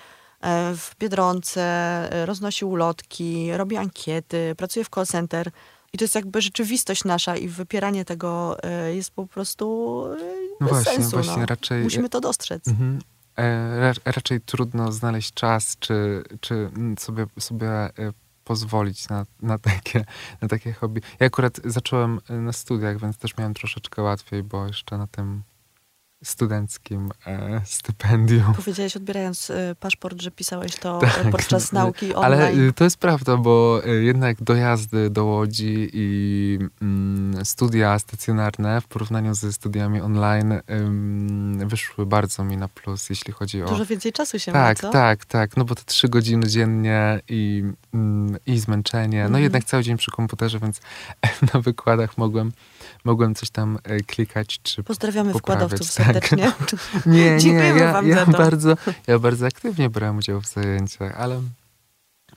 w 0.76 0.90
Biedronce, 1.00 2.08
roznosi 2.26 2.64
ulotki, 2.64 3.52
robi 3.52 3.76
ankiety, 3.76 4.54
pracuje 4.56 4.84
w 4.84 4.88
call 4.88 5.06
center. 5.06 5.50
I 5.92 5.98
to 5.98 6.04
jest 6.04 6.14
jakby 6.14 6.42
rzeczywistość 6.42 7.04
nasza 7.04 7.36
i 7.36 7.48
wypieranie 7.48 8.04
tego 8.04 8.56
jest 8.94 9.10
po 9.10 9.26
prostu 9.26 10.04
No 10.60 10.66
bez 10.66 10.68
właśnie, 10.68 10.92
sensu. 10.92 11.10
właśnie, 11.10 11.36
no. 11.36 11.46
raczej- 11.46 11.82
Musimy 11.82 12.08
to 12.08 12.20
dostrzec. 12.20 12.68
Mhm. 12.68 12.98
E, 13.36 13.80
ra- 13.80 14.12
raczej 14.12 14.40
trudno 14.40 14.92
znaleźć 14.92 15.34
czas, 15.34 15.76
czy, 15.78 16.22
czy 16.40 16.70
sobie, 16.98 17.26
sobie 17.38 17.68
e, 17.70 17.90
pozwolić 18.44 19.08
na, 19.08 19.26
na, 19.42 19.58
takie, 19.58 20.04
na 20.42 20.48
takie 20.48 20.72
hobby. 20.72 21.00
Ja 21.20 21.26
akurat 21.26 21.60
zacząłem 21.64 22.20
e, 22.30 22.34
na 22.34 22.52
studiach, 22.52 23.00
więc 23.00 23.18
też 23.18 23.36
miałem 23.36 23.54
troszeczkę 23.54 24.02
łatwiej, 24.02 24.42
bo 24.42 24.66
jeszcze 24.66 24.98
na 24.98 25.06
tym 25.06 25.42
studenckim 26.24 27.10
e, 27.26 27.60
stypendium. 27.64 28.54
Powiedziałeś 28.54 28.96
odbierając 28.96 29.50
e, 29.50 29.74
paszport, 29.80 30.22
że 30.22 30.30
pisałeś 30.30 30.76
to 30.76 30.98
Tak, 31.00 31.26
e, 31.26 31.30
podczas 31.30 31.72
nauki 31.72 32.14
online. 32.14 32.42
Ale 32.42 32.72
to 32.72 32.84
jest 32.84 32.98
prawda, 32.98 33.36
bo 33.36 33.80
y, 33.86 34.04
jednak 34.04 34.42
dojazdy 34.42 35.10
do 35.10 35.24
Łodzi 35.24 35.90
i 35.92 36.58
mm, 36.82 37.44
studia 37.44 37.98
stacjonarne 37.98 38.80
w 38.80 38.86
porównaniu 38.86 39.34
ze 39.34 39.52
studiami 39.52 40.00
online 40.00 40.60
ym, 40.70 41.68
wyszły 41.68 42.06
bardzo 42.06 42.44
mi 42.44 42.56
na 42.56 42.68
plus, 42.68 43.10
jeśli 43.10 43.32
chodzi 43.32 43.62
o... 43.62 43.66
Dużo 43.66 43.86
więcej 43.86 44.12
czasu 44.12 44.38
się 44.38 44.52
tak, 44.52 44.82
ma, 44.82 44.88
co? 44.88 44.92
tak, 44.92 45.24
tak. 45.24 45.56
No 45.56 45.64
bo 45.64 45.74
te 45.74 45.82
trzy 45.84 46.08
godziny 46.08 46.48
dziennie 46.48 47.20
i, 47.28 47.64
mm, 47.94 48.36
i 48.46 48.58
zmęczenie. 48.58 49.18
No 49.18 49.26
Mhm. 49.26 49.42
jednak 49.42 49.64
cały 49.64 49.82
dzień 49.82 49.96
przy 49.96 50.10
komputerze, 50.10 50.58
więc 50.58 50.80
na 51.54 51.60
wykładach 51.60 52.18
mogłem, 52.18 52.52
mogłem 53.04 53.34
coś 53.34 53.50
tam 53.50 53.78
e, 53.84 54.00
klikać 54.00 54.60
czy 54.62 54.82
Pozdrawiamy 54.82 55.32
poprawiać, 55.32 55.62
wykładowców 55.70 55.94
tak. 55.94 56.05
Serdecznie. 56.06 56.52
Nie, 57.06 57.30
nie, 57.30 57.38
Dziękujemy 57.38 57.80
ja, 57.80 57.92
wam 57.92 58.08
ja, 58.08 58.16
za 58.16 58.26
to. 58.26 58.38
bardzo, 58.38 58.76
ja 59.06 59.18
bardzo 59.18 59.46
aktywnie 59.46 59.90
brałem 59.90 60.16
udział 60.16 60.40
w 60.40 60.46
zajęciach, 60.46 61.20
ale, 61.20 61.42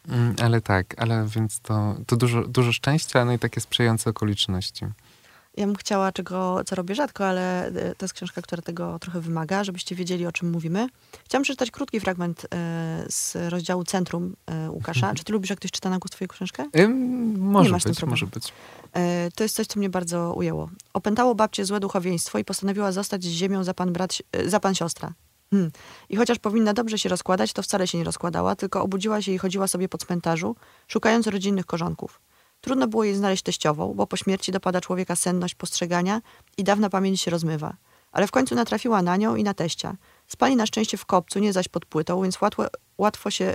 mm, 0.09 0.35
ale 0.41 0.61
tak, 0.61 0.95
ale 0.97 1.27
więc 1.27 1.59
to, 1.59 1.95
to 2.05 2.15
dużo, 2.15 2.47
dużo 2.47 2.71
szczęścia, 2.71 3.25
no 3.25 3.33
i 3.33 3.39
takie 3.39 3.61
sprzyjające 3.61 4.09
okoliczności. 4.09 4.85
Ja 5.57 5.65
bym 5.65 5.75
chciała, 5.75 6.11
czego, 6.11 6.61
co 6.65 6.75
robię 6.75 6.95
rzadko, 6.95 7.27
ale 7.27 7.67
e, 7.67 7.71
to 7.95 8.05
jest 8.05 8.13
książka, 8.13 8.41
która 8.41 8.61
tego 8.61 8.99
trochę 8.99 9.21
wymaga, 9.21 9.63
żebyście 9.63 9.95
wiedzieli, 9.95 10.27
o 10.27 10.31
czym 10.31 10.51
mówimy. 10.51 10.87
Chciałam 11.25 11.43
przeczytać 11.43 11.71
krótki 11.71 11.99
fragment 11.99 12.45
e, 12.53 13.05
z 13.09 13.35
rozdziału 13.49 13.83
Centrum 13.83 14.35
e, 14.45 14.71
Łukasza. 14.71 15.13
Czy 15.15 15.23
ty 15.23 15.33
lubisz, 15.33 15.49
jak 15.49 15.59
ktoś 15.59 15.71
czyta 15.71 15.89
na 15.89 15.99
głos 15.99 16.11
twoją 16.11 16.27
książkę? 16.27 16.65
Ym, 16.77 17.39
może 17.39 17.73
być, 17.73 17.83
problemu. 17.83 18.09
może 18.09 18.25
być. 18.25 18.53
To 19.35 19.43
jest 19.43 19.55
coś, 19.55 19.67
co 19.67 19.79
mnie 19.79 19.89
bardzo 19.89 20.33
ujęło. 20.33 20.69
Opętało 20.93 21.35
babcię 21.35 21.65
złe 21.65 21.79
duchowieństwo 21.79 22.39
i 22.39 22.45
postanowiła 22.45 22.91
zostać 22.91 23.23
z 23.23 23.27
ziemią 23.27 23.63
za 23.63 23.73
pan, 23.73 23.93
brat, 23.93 24.17
za 24.45 24.59
pan 24.59 24.75
siostra. 24.75 25.13
Hmm. 25.51 25.71
I 26.09 26.15
chociaż 26.15 26.39
powinna 26.39 26.73
dobrze 26.73 26.97
się 26.97 27.09
rozkładać, 27.09 27.53
to 27.53 27.63
wcale 27.63 27.87
się 27.87 27.97
nie 27.97 28.03
rozkładała, 28.03 28.55
tylko 28.55 28.83
obudziła 28.83 29.21
się 29.21 29.31
i 29.31 29.37
chodziła 29.37 29.67
sobie 29.67 29.89
po 29.89 29.97
cmentarzu, 29.97 30.55
szukając 30.87 31.27
rodzinnych 31.27 31.65
korzonków. 31.65 32.19
Trudno 32.61 32.87
było 32.87 33.03
jej 33.03 33.15
znaleźć 33.15 33.43
teściową, 33.43 33.93
bo 33.93 34.07
po 34.07 34.17
śmierci 34.17 34.51
dopada 34.51 34.81
człowieka 34.81 35.15
senność 35.15 35.55
postrzegania 35.55 36.21
i 36.57 36.63
dawna 36.63 36.89
pamięć 36.89 37.21
się 37.21 37.31
rozmywa. 37.31 37.73
Ale 38.11 38.27
w 38.27 38.31
końcu 38.31 38.55
natrafiła 38.55 39.01
na 39.01 39.17
nią 39.17 39.35
i 39.35 39.43
na 39.43 39.53
teścia. 39.53 39.95
Spali 40.27 40.55
na 40.55 40.65
szczęście 40.65 40.97
w 40.97 41.05
kopcu, 41.05 41.39
nie 41.39 41.53
zaś 41.53 41.67
pod 41.67 41.85
płytą, 41.85 42.21
więc 42.21 42.41
łatwo, 42.41 42.65
łatwo 42.97 43.31
się 43.31 43.53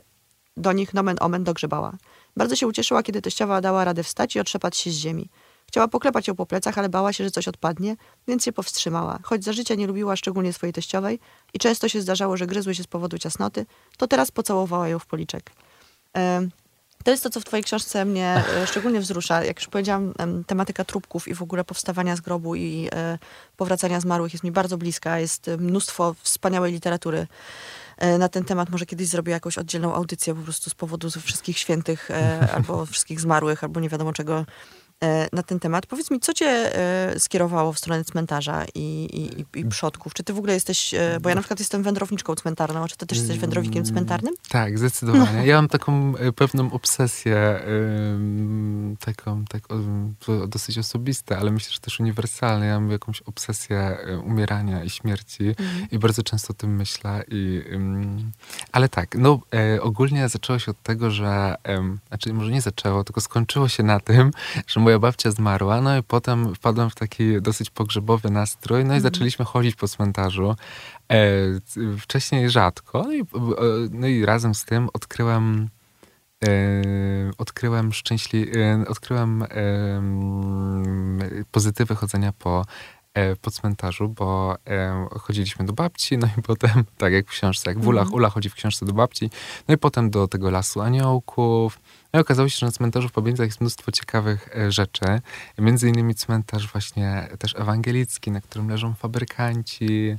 do 0.56 0.73
nich 0.73 0.94
nomen 0.94 1.16
omen 1.20 1.44
dogrzebała. 1.44 1.92
Bardzo 2.37 2.56
się 2.56 2.66
ucieszyła, 2.66 3.02
kiedy 3.02 3.23
teściowa 3.23 3.61
dała 3.61 3.84
radę 3.84 4.02
wstać 4.02 4.36
i 4.36 4.40
otrzepać 4.40 4.76
się 4.76 4.90
z 4.90 4.95
ziemi. 4.95 5.28
Chciała 5.69 5.88
poklepać 5.88 6.28
ją 6.28 6.34
po 6.34 6.47
plecach, 6.47 6.78
ale 6.78 6.88
bała 6.88 7.12
się, 7.12 7.25
że 7.25 7.30
coś 7.30 7.49
odpadnie, 7.49 7.97
więc 8.28 8.45
się 8.45 8.52
powstrzymała. 8.52 9.19
Choć 9.23 9.45
za 9.45 9.52
życia 9.52 9.75
nie 9.75 9.86
lubiła 9.86 10.17
szczególnie 10.17 10.52
swojej 10.52 10.73
teściowej 10.73 11.21
i 11.54 11.58
często 11.58 11.88
się 11.88 12.00
zdarzało, 12.00 12.36
że 12.36 12.47
gryzły 12.47 12.75
się 12.75 12.82
z 12.82 12.86
powodu 12.86 13.19
ciasnoty, 13.19 13.67
to 13.97 14.06
teraz 14.06 14.30
pocałowała 14.30 14.88
ją 14.88 14.99
w 14.99 15.06
policzek. 15.06 15.50
To 17.04 17.10
jest 17.10 17.23
to, 17.23 17.30
co 17.30 17.40
w 17.40 17.45
twojej 17.45 17.64
książce 17.64 18.04
mnie 18.04 18.45
e, 18.56 18.67
szczególnie 18.67 19.00
wzrusza. 19.00 19.45
Jak 19.45 19.58
już 19.60 19.69
powiedziałam, 19.69 20.14
em, 20.19 20.45
tematyka 20.45 20.84
trupków 20.84 21.28
i 21.28 21.34
w 21.34 21.43
ogóle 21.43 21.64
powstawania 21.64 22.17
z 22.17 22.21
grobu 22.21 22.54
i 22.54 22.88
e, 22.93 23.19
powracania 23.56 24.00
zmarłych 24.00 24.32
jest 24.32 24.45
mi 24.45 24.52
bardzo 24.52 24.78
bliska. 24.78 25.19
Jest 25.19 25.50
mnóstwo 25.58 26.14
wspaniałej 26.23 26.73
literatury 26.73 27.26
e, 27.99 28.19
na 28.19 28.28
ten 28.28 28.45
temat. 28.45 28.71
Może 28.71 28.86
kiedyś 28.86 29.08
zrobię 29.08 29.32
jakąś 29.32 29.58
oddzielną 29.58 29.95
audycję 29.95 30.34
po 30.34 30.43
prostu 30.43 30.71
z 30.71 30.75
powodu 30.75 31.10
wszystkich 31.10 31.58
świętych 31.58 32.08
albo 32.54 32.86
wszystkich 32.86 33.21
zmarłych, 33.21 33.64
albo 33.64 33.80
nie 33.80 33.88
wiadomo 33.88 34.12
czego 34.12 34.47
na 35.32 35.43
ten 35.43 35.60
temat. 35.60 35.86
Powiedz 35.86 36.10
mi, 36.10 36.21
co 36.21 36.34
cię 36.34 36.47
e, 36.47 37.21
skierowało 37.21 37.73
w 37.73 37.78
stronę 37.78 38.04
cmentarza 38.04 38.64
i, 38.75 38.80
i, 39.04 39.40
i- 39.40 39.60
i 39.60 39.64
przodków? 39.69 40.14
Czy 40.14 40.25
ty 40.25 40.32
w 40.32 40.38
ogóle 40.38 40.54
jesteś, 40.54 40.95
e, 40.95 41.19
bo 41.23 41.28
ja 41.28 41.34
na 41.34 41.40
przykład 41.40 41.58
jestem 41.58 41.82
wędrowniczką 41.82 42.34
cmentarną, 42.34 42.84
a 42.84 42.88
czy 42.88 42.97
ty 42.97 43.06
też 43.06 43.19
jesteś 43.19 43.38
wędrownikiem 43.38 43.84
cmentarnym? 43.84 44.34
Tak, 44.49 44.78
zdecydowanie. 44.78 45.47
Ja 45.47 45.56
mam 45.56 45.69
taką 45.69 46.17
e, 46.17 46.32
pewną 46.32 46.73
obsesję, 46.73 47.60
taką, 49.00 49.45
tak, 49.45 49.62
dosyć 50.49 50.78
osobiste, 50.78 51.38
ale 51.38 51.50
myślę, 51.50 51.73
że 51.73 51.80
też 51.80 52.00
uniwersalne. 52.00 52.67
Ja 52.67 52.80
mam 52.80 52.90
jakąś 52.90 53.23
obsesję 53.23 53.78
e, 53.78 54.19
umierania 54.19 54.84
i 54.84 54.90
śmierci 54.90 55.49
Mhm. 55.49 55.86
i 55.90 55.99
bardzo 55.99 56.23
często 56.23 56.50
o 56.50 56.54
tym 56.54 56.76
myślę. 56.76 57.25
I, 57.28 57.62
ale 58.73 58.88
tak, 58.88 59.14
no 59.19 59.40
e, 59.54 59.82
ogólnie 59.82 60.28
zaczęło 60.28 60.58
się 60.58 60.71
od 60.71 60.82
tego, 60.82 61.10
że, 61.10 61.54
znaczy 62.08 62.32
może 62.32 62.50
nie 62.52 62.60
zaczęło, 62.60 63.04
tylko 63.04 63.21
skończyło 63.21 63.69
się 63.69 63.82
na 63.82 64.00
tym, 64.00 64.30
że 64.67 64.80
moja 64.80 64.94
babcia 64.99 65.30
zmarła, 65.30 65.80
no 65.80 65.99
i 65.99 66.02
potem 66.02 66.54
wpadłem 66.54 66.91
w 66.91 66.95
taki 66.95 67.43
dosyć 67.43 67.71
pogrzebowy 67.71 68.30
nastrój, 68.30 68.85
no 68.85 68.97
i 68.97 69.00
zaczęliśmy 69.00 69.45
chodzić 69.45 69.75
po 69.75 69.89
cmentarzu. 69.89 70.57
E, 71.13 71.17
wcześniej 71.99 72.50
rzadko, 72.50 73.02
no 73.02 73.13
i, 73.13 73.21
e, 73.21 73.25
no 73.91 74.07
i 74.07 74.25
razem 74.25 74.54
z 74.54 74.65
tym 74.65 74.89
odkryłem 74.93 75.69
e, 76.45 76.49
odkryłem 77.39 77.93
szczęśli, 77.93 78.59
e, 78.59 78.85
odkryłem 78.89 79.45
pozytywy 81.50 81.95
chodzenia 81.95 82.33
po, 82.33 82.65
po 83.41 83.50
cmentarzu, 83.50 84.09
bo 84.09 84.57
chodziliśmy 85.21 85.67
do 85.67 85.73
babci, 85.73 86.19
no 86.19 86.28
i 86.39 86.43
potem, 86.43 86.85
tak 86.99 87.13
jak 87.13 87.26
w 87.26 87.30
książce, 87.30 87.71
jak 87.71 87.78
w 87.78 87.87
Ulach, 87.87 88.04
Mhm. 88.04 88.15
Ula 88.15 88.30
chodzi 88.30 88.50
w 88.50 88.54
książce 88.54 88.87
do 88.87 88.93
babci, 88.93 89.30
no 89.69 89.75
i 89.75 89.78
potem 89.78 90.11
do 90.11 90.28
tego 90.28 90.50
lasu 90.50 90.80
aniołków. 90.80 91.78
No 92.15 92.21
i 92.21 92.23
okazało 92.23 92.49
się, 92.49 92.59
że 92.59 92.67
na 92.67 92.73
cmentarzu 92.73 93.09
w 93.09 93.13
Pobieńcach 93.13 93.47
jest 93.47 93.61
mnóstwo 93.61 93.93
ciekawych 93.93 94.57
e, 94.57 94.73
rzeczy. 94.73 95.05
Między 95.59 95.89
innymi 95.89 96.15
cmentarz 96.15 96.73
właśnie 96.73 97.29
też 97.39 97.55
ewangelicki, 97.57 98.31
na 98.31 98.41
którym 98.41 98.69
leżą 98.69 98.95
fabrykanci. 98.95 100.17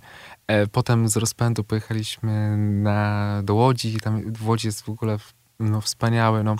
E, 0.48 0.68
Potem 0.68 1.10
z 1.10 1.18
rozpędu 1.18 1.64
pojechaliśmy 1.64 2.58
na, 2.58 3.42
do 3.44 3.56
Łodzi. 3.56 3.98
Tam 3.98 4.34
w 4.34 4.48
Łodzi 4.48 4.68
jest 4.68 4.82
w 4.82 4.90
ogóle 4.90 5.18
no, 5.60 5.82
wspaniały, 5.82 6.44
no, 6.44 6.56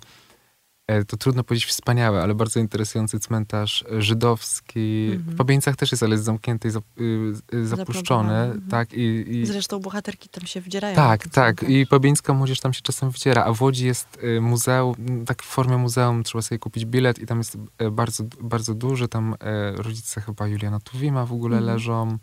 to 1.08 1.18
trudno 1.18 1.44
powiedzieć 1.44 1.66
wspaniały, 1.66 2.22
ale 2.22 2.36
bardzo 2.36 2.60
interesujący 2.60 3.20
cmentarz 3.20 3.84
e, 3.92 4.02
żydowski. 4.02 5.10
Mhm. 5.14 5.36
W 5.36 5.38
Pobieńcach 5.38 5.76
też 5.76 5.92
jest, 5.92 6.04
ale 6.04 6.12
jest 6.12 6.24
zamknięty 6.24 6.68
i 6.68 6.72
zap, 6.72 6.84
y, 7.00 7.34
y, 7.54 7.68
zapuszczony. 7.68 8.34
Mhm. 8.34 8.62
Tak, 8.70 8.94
i, 8.94 9.26
i, 9.38 9.46
Zresztą 9.46 9.80
bohaterki 9.80 10.30
tam 10.30 10.46
się 10.48 10.62
wdzierają. 10.62 10.96
tak, 10.96 11.28
tak. 11.28 11.58
cmentarz. 11.58 11.70
I 11.78 11.88
pobieńska 11.88 12.34
młodzież 12.34 12.60
tam 12.60 12.74
się 12.74 12.82
czasem 12.82 13.12
wciera, 13.12 13.44
a 13.44 13.54
w 13.54 13.62
Łodzi 13.62 13.86
jest 13.86 14.18
y, 14.24 14.42
muzeum, 14.42 14.96
tak 15.26 15.44
w 15.44 15.46
formie 15.46 15.78
muzeum, 15.78 16.24
trzeba 16.24 16.42
sobie 16.42 16.60
kupić 16.60 16.86
bilet 16.86 17.20
i 17.20 17.26
tam 17.26 17.38
jest 17.38 17.58
e, 17.78 17.92
bardzo, 17.92 18.24
bardzo 18.42 18.74
duży, 18.74 19.08
tam 19.08 19.36
e, 19.40 19.72
rodzice 19.72 20.22
chyba 20.22 20.48
Juliana 20.48 20.80
Tuwima 20.80 21.26
w 21.26 21.34
ogóle 21.34 21.58
Mhm. 21.58 21.76
leżą, 21.76 22.18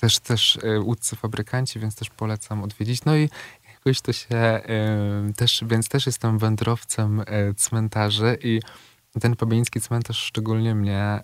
też, 0.00 0.18
też 0.18 0.58
e, 0.62 0.80
łódcy 0.80 1.16
fabrykanci, 1.16 1.80
więc 1.80 1.94
też 1.94 2.10
polecam 2.10 2.62
odwiedzić. 2.62 3.04
No 3.04 3.16
i 3.16 3.28
jakoś 3.86 4.00
to 4.00 4.12
się 4.12 4.60
też, 5.36 5.64
więc 5.66 5.88
też 5.88 6.06
jestem 6.06 6.38
wędrowcem 6.38 7.20
e, 7.20 7.54
cmentarzy 7.54 8.38
i 8.42 8.60
ten 9.20 9.36
pobieński 9.36 9.80
cmentarz 9.80 10.18
szczególnie 10.18 10.74
mnie 10.74 11.20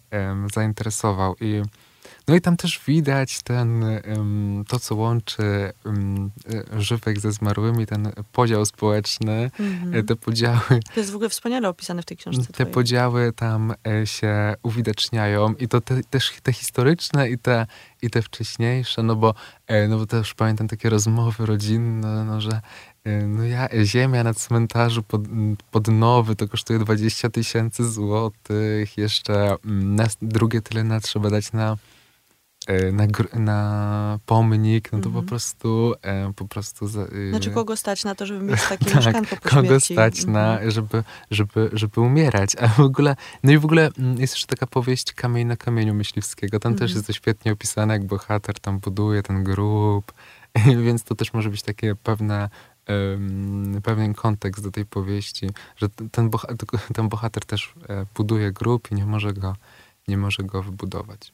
zainteresował 0.55 1.35
i 1.41 1.63
no 2.29 2.35
i 2.35 2.41
tam 2.41 2.57
też 2.57 2.81
widać 2.87 3.43
ten, 3.43 3.85
to, 4.69 4.79
co 4.79 4.95
łączy 4.95 5.43
e, 5.43 6.81
żywych 6.81 7.21
ze 7.21 7.33
zmarłymi, 7.33 7.87
ten 7.87 8.13
podział 8.33 8.67
społeczny, 8.67 9.51
Mhm. 9.61 9.95
e, 9.95 10.03
te 10.03 10.17
podziały, 10.17 10.61
To 10.95 11.01
jest 11.01 11.11
w 11.13 11.15
ogóle 11.15 11.29
wspaniale 11.31 11.69
opisane 11.69 12.03
w 12.03 12.05
tej 12.05 12.17
książce 12.17 12.47
te 12.47 12.53
twojej. 12.53 12.73
podziały 12.73 13.33
tam 13.33 13.75
e, 13.87 14.07
się 14.07 14.55
uwidaczniają 14.63 15.55
i 15.55 15.69
to 15.69 15.81
te, 15.81 16.03
też 16.11 16.33
te 16.43 16.53
historyczne 16.53 17.31
i 17.31 17.39
te, 17.39 17.67
i 18.03 18.11
te 18.11 18.23
wcześniejsze, 18.23 19.03
no 19.03 19.17
bo, 19.17 19.35
no 19.89 19.99
bo 19.99 20.07
też 20.07 20.35
pamiętam 20.35 20.69
takie 20.69 20.91
rozmowy 20.91 21.47
rodzinne, 21.47 22.25
no, 22.25 22.41
że 22.41 22.61
no 23.27 23.45
ja, 23.45 23.69
ziemia 23.85 24.25
na 24.25 24.35
cmentarzu 24.35 25.03
pod, 25.03 25.21
pod 25.71 25.89
nowy 25.89 26.37
to 26.37 26.49
kosztuje 26.49 26.79
20 26.79 27.31
tysięcy 27.31 27.91
złotych, 27.91 28.99
jeszcze 28.99 29.57
na, 29.65 30.07
drugie 30.23 30.61
tyle 30.63 30.85
na 30.85 31.01
trzeba 31.01 31.31
dać 31.31 31.53
na 31.53 31.77
na, 32.93 33.07
gr- 33.07 33.39
na 33.41 34.19
pomnik, 34.27 34.93
no 34.93 34.99
to 34.99 35.07
Mhm. 35.09 35.25
po 35.25 35.29
prostu 35.29 35.95
e, 36.03 36.33
po 36.37 36.49
prostu... 36.49 36.89
za- 36.89 37.03
e, 37.03 37.31
Znaczy 37.31 37.51
kogo 37.51 37.77
stać 37.77 38.05
na 38.05 38.15
to, 38.15 38.27
żeby 38.27 38.45
mieć 38.45 38.61
takie 38.69 38.85
tak, 38.85 38.95
mieszkanko 38.95 39.37
po 39.37 39.49
kogo 39.51 39.67
śmierci. 39.69 39.95
stać 39.95 40.27
na, 40.27 40.53
Mhm. 40.53 40.71
żeby, 40.71 41.05
żeby, 41.31 41.71
żeby 41.73 42.01
umierać. 42.01 42.57
A 42.61 42.69
w 42.69 42.81
ogóle, 42.81 43.17
no 43.43 43.53
i 43.53 43.59
w 43.59 43.65
ogóle 43.65 43.91
mm, 43.99 44.21
jest 44.21 44.35
jeszcze 44.35 44.47
taka 44.47 44.67
powieść 44.67 45.13
Kamień 45.13 45.47
na 45.47 45.57
kamieniu 45.57 45.95
myśliwskiego. 45.95 46.61
Tam 46.61 46.73
też 46.75 46.83
Mhm. 46.91 46.97
jest 46.97 47.07
to 47.07 47.13
świetnie 47.13 47.53
opisane, 47.53 47.95
jak 47.95 48.05
bohater 48.07 48.61
tam 48.61 48.79
buduje 48.79 49.23
ten 49.23 49.45
grób, 49.45 50.13
więc 50.85 51.03
to 51.05 51.15
też 51.15 51.33
może 51.33 51.51
być 51.51 51.63
takie 51.63 51.95
pewne 51.95 52.49
pewien 53.83 54.15
kontekst 54.15 54.63
do 54.65 54.71
tej 54.71 54.87
powieści, 54.87 55.51
że 55.77 55.89
ten, 55.89 56.31
boha- 56.31 56.55
ten 56.95 57.09
bohater 57.09 57.45
też 57.45 57.75
e, 57.89 58.07
buduje 58.15 58.53
grób 58.53 58.91
i 58.93 58.95
nie 58.95 59.07
może 59.07 59.33
go, 59.33 59.57
nie 60.09 60.19
może 60.19 60.43
go 60.43 60.63
wybudować. 60.63 61.33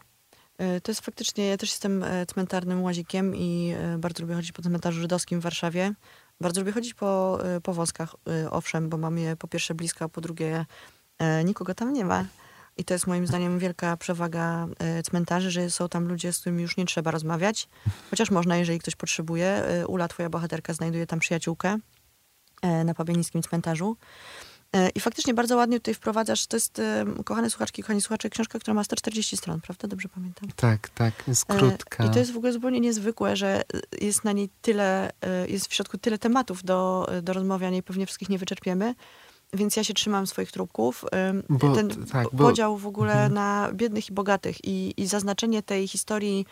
E, 0.59 0.81
To 0.81 0.93
jest 0.93 1.01
faktycznie, 1.01 1.47
ja 1.47 1.57
też 1.57 1.71
jestem 1.71 2.03
e, 2.03 2.27
cmentarnym 2.27 2.83
łazikiem 2.83 3.37
i 3.37 3.75
e, 3.77 3.99
bardzo 3.99 4.23
lubię 4.23 4.35
chodzić 4.35 4.53
po 4.53 4.63
cmentarzu 4.63 5.01
żydowskim 5.01 5.41
w 5.41 5.43
Warszawie. 5.43 5.95
Bardzo 6.41 6.61
lubię 6.61 6.73
chodzić 6.73 6.95
po, 6.95 7.39
po 7.63 7.75
wąskach, 7.75 8.15
owszem, 8.51 8.89
bo 8.89 8.99
mam 8.99 9.19
je 9.19 9.37
po 9.37 9.49
pierwsze 9.49 9.75
blisko, 9.75 10.05
a 10.05 10.09
po 10.09 10.21
drugie 10.21 10.67
nikogo 11.45 11.75
tam 11.75 11.93
nie 11.93 12.05
ma. 12.05 12.25
I 12.77 12.85
to 12.85 12.95
jest 12.95 13.07
moim 13.07 13.27
zdaniem 13.27 13.59
wielka 13.59 13.97
przewaga 13.97 14.67
cmentarzy, 15.05 15.51
że 15.51 15.71
są 15.71 15.89
tam 15.89 16.09
ludzie, 16.09 16.33
z 16.33 16.41
którymi 16.41 16.63
już 16.63 16.77
nie 16.77 16.87
trzeba 16.87 17.11
rozmawiać. 17.11 17.69
Chociaż 18.11 18.31
można, 18.31 18.57
jeżeli 18.57 18.79
ktoś 18.79 18.97
potrzebuje. 18.97 19.63
Ula, 19.89 20.09
twoja 20.09 20.31
bohaterka, 20.31 20.75
znajduje 20.75 21.07
tam 21.07 21.19
przyjaciółkę 21.19 21.79
na 22.85 22.95
Pabianickim 22.95 23.43
cmentarzu. 23.43 23.97
E, 24.77 24.89
I 24.89 25.01
faktycznie 25.01 25.35
bardzo 25.35 25.57
ładnie 25.57 25.79
tutaj 25.81 25.95
wprowadzasz, 25.95 26.47
to 26.47 26.57
jest, 26.57 26.79
e, 26.79 27.05
kochane 27.25 27.51
słuchaczki, 27.51 27.83
kochani 27.83 28.01
słuchacze, 28.01 28.31
książka, 28.31 28.59
która 28.59 28.75
ma 28.75 28.85
140 28.85 29.37
stron, 29.37 29.61
prawda? 29.61 29.89
Dobrze 29.89 30.09
pamiętam? 30.09 30.49
Tak, 30.57 30.89
tak, 30.89 31.15
jest 31.29 31.51
E, 31.51 31.57
krótka. 31.57 32.05
I 32.05 32.11
to 32.11 32.19
jest 32.19 32.33
w 32.33 32.37
ogóle 32.37 32.53
zupełnie 32.53 32.81
niezwykłe, 32.81 33.37
że 33.37 33.63
jest 34.01 34.25
na 34.25 34.33
niej 34.33 34.49
tyle, 34.63 35.11
jest 35.49 35.67
w 35.69 35.75
środku 35.75 35.99
tyle 35.99 36.19
tematów 36.19 36.65
do, 36.65 37.09
do 37.23 37.33
rozmawiania 37.33 37.77
i 37.79 37.83
pewnie 37.83 38.07
wszystkich 38.07 38.29
nie 38.29 38.39
wyczerpiemy. 38.39 38.95
Więc 39.53 39.77
ja 39.77 39.85
się 39.85 39.95
trzymam 39.95 40.27
swoich 40.27 40.53
trupków. 40.53 41.05
Bo- 41.49 41.75
Ten 41.75 42.07
tak, 42.07 42.25
bo- 42.33 42.45
podział 42.45 42.77
w 42.79 42.87
ogóle 42.87 43.13
Mhm. 43.13 43.35
na 43.35 43.71
biednych 43.75 44.09
i 44.11 44.13
bogatych 44.13 44.65
i, 44.65 44.95
i 45.03 45.07
zaznaczenie 45.07 45.63
tej 45.63 45.89
historii 45.89 46.47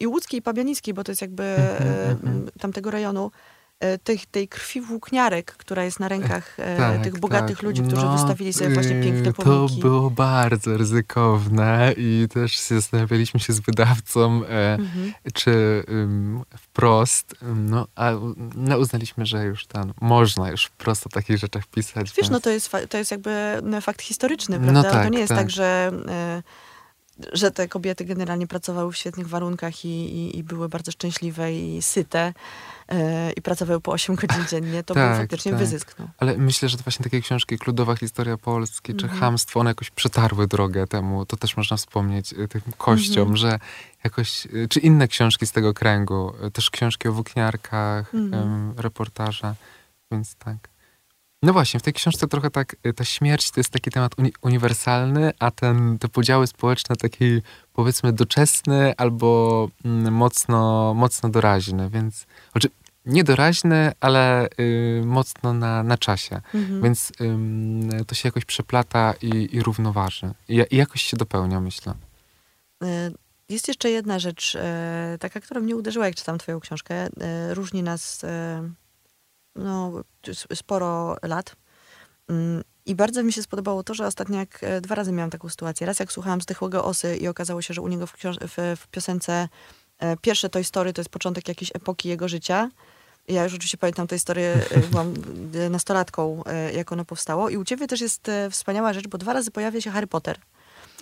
i 0.00 0.06
łódzkiej, 0.06 0.38
i 0.40 0.42
pabianickiej, 0.42 0.94
bo 0.94 1.04
to 1.04 1.12
jest 1.12 1.22
jakby 1.22 1.42
Mhm, 1.44 2.10
mhm. 2.10 2.36
m, 2.36 2.48
tamtego 2.60 2.90
rejonu, 2.90 3.30
e, 3.80 3.98
tej, 3.98 4.18
tej 4.30 4.48
krwi 4.48 4.80
włókniarek, 4.80 5.52
która 5.56 5.84
jest 5.84 6.00
na 6.00 6.08
rękach 6.08 6.60
e, 6.60 6.76
Tak, 6.78 7.02
tych 7.04 7.18
bogatych 7.20 7.56
tak. 7.56 7.62
ludzi, 7.62 7.82
którzy 7.82 8.02
No, 8.06 8.12
wystawili 8.12 8.52
sobie 8.52 8.70
właśnie 8.70 9.02
piękne 9.02 9.32
To 9.32 9.42
pomniki. 9.42 9.80
było 9.80 10.10
bardzo 10.10 10.76
ryzykowne 10.76 11.94
i 11.96 12.26
też 12.32 12.58
zastanawialiśmy 12.58 13.40
się 13.40 13.52
z 13.52 13.60
wydawcą, 13.60 14.44
e, 14.44 14.74
Mhm. 14.74 15.12
czy 15.34 15.84
ym, 15.88 16.42
wprost, 16.58 17.34
no, 17.56 17.86
a 17.94 18.10
no, 18.56 18.78
uznaliśmy, 18.78 19.26
że 19.26 19.44
już 19.44 19.66
ten, 19.66 19.92
można 20.00 20.50
już 20.50 20.64
wprost 20.66 21.06
o 21.06 21.08
takich 21.08 21.38
rzeczach 21.38 21.66
pisać. 21.66 22.12
Wiesz, 22.16 22.28
no 22.30 22.40
więc- 22.40 22.42
to 22.44 22.50
jest, 22.50 22.70
to 22.88 22.98
jest 22.98 23.10
jakby 23.10 23.58
no, 23.62 23.80
fakt 23.80 24.02
historyczny, 24.02 24.58
No 24.58 24.72
prawda? 24.72 24.82
to 24.90 24.90
tak, 24.96 25.10
nie 25.10 25.18
jest 25.18 25.28
tak, 25.28 25.38
tak. 25.38 25.50
że, 25.50 25.92
że 27.32 27.50
te 27.50 27.68
kobiety 27.68 28.04
generalnie 28.04 28.46
pracowały 28.46 28.92
w 28.92 28.96
świetnych 28.96 29.28
warunkach 29.28 29.84
i, 29.84 29.88
i, 29.88 30.38
i 30.38 30.42
były 30.44 30.68
bardzo 30.68 30.92
szczęśliwe 30.92 31.52
i 31.52 31.82
syte 31.82 32.34
e, 32.88 33.32
i 33.32 33.42
pracowały 33.42 33.80
po 33.80 33.92
8 33.92 34.14
godzin 34.16 34.44
dziennie. 34.50 34.82
To 34.82 34.94
był 34.94 35.02
Tak, 35.02 35.16
faktycznie 35.18 35.52
tak. 35.52 35.58
wyzysk. 35.60 35.94
No. 35.98 36.08
Ale 36.18 36.38
myślę, 36.38 36.68
że 36.68 36.76
to 36.76 36.82
właśnie 36.82 37.04
takie 37.04 37.20
książki 37.20 37.54
jak 37.54 37.66
Ludowa 37.66 37.96
Historia 37.96 38.36
Polski 38.36 38.94
czy 38.94 39.04
Mhm. 39.04 39.20
Hamstwo, 39.20 39.60
one 39.60 39.70
jakoś 39.70 39.90
przetarły 39.90 40.46
drogę 40.46 40.86
temu. 40.86 41.26
To 41.26 41.36
też 41.36 41.56
można 41.56 41.76
wspomnieć 41.76 42.32
y, 42.32 42.48
tym 42.48 42.62
kościom, 42.78 43.18
Mhm. 43.28 43.36
że 43.36 43.58
jakoś, 44.04 44.46
y, 44.46 44.66
czy 44.70 44.80
inne 44.80 45.08
książki 45.08 45.46
z 45.46 45.52
tego 45.52 45.74
kręgu, 45.74 46.32
też 46.52 46.70
książki 46.70 47.08
o 47.08 47.12
włókniarkach, 47.12 48.14
Mhm. 48.14 48.74
reportaże, 48.76 49.54
więc 50.10 50.34
tak. 50.34 50.73
No 51.44 51.52
właśnie, 51.52 51.80
w 51.80 51.82
tej 51.82 51.92
książce 51.92 52.28
trochę 52.28 52.50
tak, 52.50 52.76
y, 52.86 52.92
ta 52.92 53.04
śmierć 53.04 53.50
to 53.50 53.60
jest 53.60 53.70
taki 53.70 53.90
temat 53.90 54.14
uni- 54.18 54.32
uniwersalny, 54.42 55.32
a 55.38 55.50
ten, 55.50 55.98
te 55.98 56.08
podziały 56.08 56.46
społeczne 56.46 56.96
taki 56.96 57.40
powiedzmy 57.72 58.12
doczesny 58.12 58.94
albo 58.96 59.68
mm, 59.84 60.14
mocno, 60.14 60.94
mocno 60.94 61.28
doraźny, 61.28 61.90
więc 61.90 62.26
znaczy 62.52 62.68
niedoraźny, 63.06 63.92
ale 64.00 64.48
y, 64.60 65.02
mocno 65.06 65.52
na, 65.52 65.82
na 65.82 65.98
czasie. 65.98 66.40
Mhm. 66.54 66.82
Więc 66.82 67.12
ym, 67.20 67.90
to 68.06 68.14
się 68.14 68.28
jakoś 68.28 68.44
przeplata 68.44 69.14
i, 69.22 69.56
i 69.56 69.62
równoważy. 69.62 70.30
I, 70.48 70.64
I 70.70 70.76
jakoś 70.76 71.02
się 71.02 71.16
dopełnia, 71.16 71.60
myślę. 71.60 71.94
E, 72.82 73.10
Jest 73.48 73.68
jeszcze 73.68 73.90
jedna 73.90 74.18
rzecz, 74.18 74.56
e, 74.56 75.16
taka, 75.20 75.40
która 75.40 75.60
mnie 75.60 75.76
uderzyła, 75.76 76.06
jak 76.06 76.14
czytam 76.14 76.38
twoją 76.38 76.60
książkę. 76.60 77.08
Różni 77.50 77.82
nas 77.82 78.24
no, 79.56 80.04
sporo 80.54 81.16
lat. 81.22 81.56
Mm, 82.28 82.64
I 82.86 82.94
bardzo 82.94 83.22
mi 83.22 83.32
się 83.32 83.42
spodobało 83.42 83.82
to, 83.82 83.94
że 83.94 84.06
ostatnio 84.06 84.38
jak 84.38 84.58
e, 84.62 84.80
dwa 84.80 84.94
razy 84.94 85.12
miałam 85.12 85.30
taką 85.30 85.48
sytuację. 85.48 85.86
Raz 85.86 86.00
jak 86.00 86.12
słuchałam 86.12 86.40
Zdechłego 86.40 86.84
Osy 86.84 87.16
i 87.16 87.28
okazało 87.28 87.62
się, 87.62 87.74
że 87.74 87.82
u 87.82 87.88
niego 87.88 88.06
w, 88.06 88.12
w, 88.40 88.76
w 88.76 88.88
piosence 88.88 89.48
e, 89.98 90.16
pierwsze 90.16 90.48
Toy 90.48 90.64
Story 90.64 90.92
to 90.92 91.00
jest 91.00 91.10
początek 91.10 91.48
jakiejś 91.48 91.70
epoki 91.74 92.08
jego 92.08 92.28
życia. 92.28 92.70
Ja 93.28 93.44
już 93.44 93.54
oczywiście 93.54 93.78
pamiętam 93.78 94.06
tę 94.06 94.16
historię, 94.16 94.56
e, 94.70 94.80
byłam 94.90 95.14
e, 95.54 95.70
nastolatką, 95.70 96.44
e, 96.44 96.72
jak 96.72 96.92
ono 96.92 97.04
powstało. 97.04 97.48
I 97.48 97.56
u 97.56 97.64
ciebie 97.64 97.86
też 97.86 98.00
jest 98.00 98.28
e, 98.28 98.50
wspaniała 98.50 98.92
rzecz, 98.92 99.08
bo 99.08 99.18
dwa 99.18 99.32
razy 99.32 99.50
pojawia 99.50 99.80
się 99.80 99.90
Harry 99.90 100.06
Potter. 100.06 100.38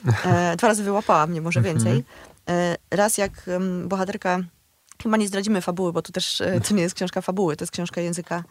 Dwa 0.58 0.68
razy 0.68 0.82
wyłapała 0.82 1.26
mnie, 1.26 1.40
może 1.40 1.62
więcej. 1.62 2.04
E, 2.48 2.76
raz 2.90 3.18
jak 3.18 3.50
bohaterka, 3.84 4.40
chyba 5.02 5.16
nie 5.16 5.28
zdradzimy 5.28 5.60
fabuły, 5.60 5.92
bo 5.92 6.02
to 6.02 6.12
też 6.12 6.40
e, 6.40 6.60
to 6.60 6.74
nie 6.74 6.82
jest 6.82 6.94
książka 6.94 7.20
fabuły, 7.20 7.56
to 7.56 7.62
jest 7.62 7.72
książka 7.72 8.00
języka. 8.00 8.44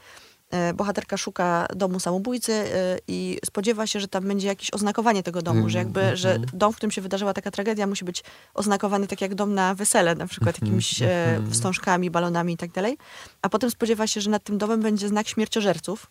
E, 0.52 0.74
bohaterka 0.74 1.18
szuka 1.18 1.68
domu 1.76 2.00
samobójcy 2.00 2.54
e, 2.54 2.98
i 3.08 3.40
spodziewa 3.46 3.88
się, 3.88 4.00
że 4.00 4.08
tam 4.08 4.28
będzie 4.28 4.48
jakieś 4.48 4.74
oznakowanie 4.74 5.24
tego 5.24 5.42
domu, 5.42 5.70
że 5.70 5.78
jakby, 5.78 6.18
że 6.18 6.32
Mhm. 6.32 6.50
dom, 6.54 6.74
w 6.74 6.76
którym 6.76 6.92
się 6.92 7.02
wydarzyła 7.02 7.34
taka 7.34 7.52
tragedia, 7.52 7.88
musi 7.88 8.06
być 8.06 8.24
oznakowany 8.54 9.08
tak 9.08 9.22
jak 9.22 9.36
dom 9.36 9.54
na 9.54 9.76
wesele, 9.76 10.16
na 10.16 10.28
przykład 10.28 10.56
Mhm, 10.56 10.66
jakimiś 10.68 11.02
mhm. 11.02 11.52
wstążkami, 11.52 12.12
balonami 12.12 12.54
i 12.54 12.58
tak 12.58 12.72
dalej. 12.72 12.98
A 13.42 13.50
potem 13.50 13.72
spodziewa 13.72 14.08
się, 14.08 14.22
że 14.22 14.30
nad 14.30 14.44
tym 14.44 14.58
domem 14.58 14.82
będzie 14.82 15.08
znak 15.08 15.28
śmierciożerców. 15.28 16.08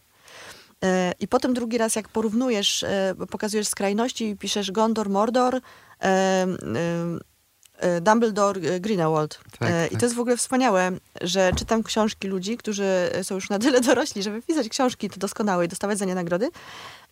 I 1.20 1.28
potem 1.28 1.54
drugi 1.54 1.78
raz, 1.78 1.96
jak 1.96 2.08
porównujesz, 2.08 2.84
pokazujesz 3.30 3.68
skrajności 3.68 4.28
i 4.28 4.36
piszesz 4.36 4.72
Gondor, 4.72 5.08
Mordor, 5.08 5.60
Dumbledore, 8.00 8.60
e, 8.60 8.80
Greenwald. 8.80 9.40
Tak, 9.58 9.70
E, 9.70 9.86
I 9.86 9.90
tak. 9.90 10.00
to 10.00 10.06
jest 10.06 10.16
w 10.16 10.20
ogóle 10.20 10.36
wspaniałe, 10.36 10.90
że 11.20 11.50
czytam 11.56 11.82
książki 11.82 12.28
ludzi, 12.28 12.56
którzy 12.56 13.10
są 13.22 13.34
już 13.34 13.50
na 13.50 13.58
tyle 13.58 13.80
dorośli, 13.90 14.22
żeby 14.22 14.42
pisać 14.42 14.68
książki 14.68 15.10
to 15.10 15.16
doskonałe 15.18 15.64
i 15.64 15.68
dostawać 15.68 15.98
za 15.98 16.04
nie 16.04 16.14
nagrody 16.14 16.48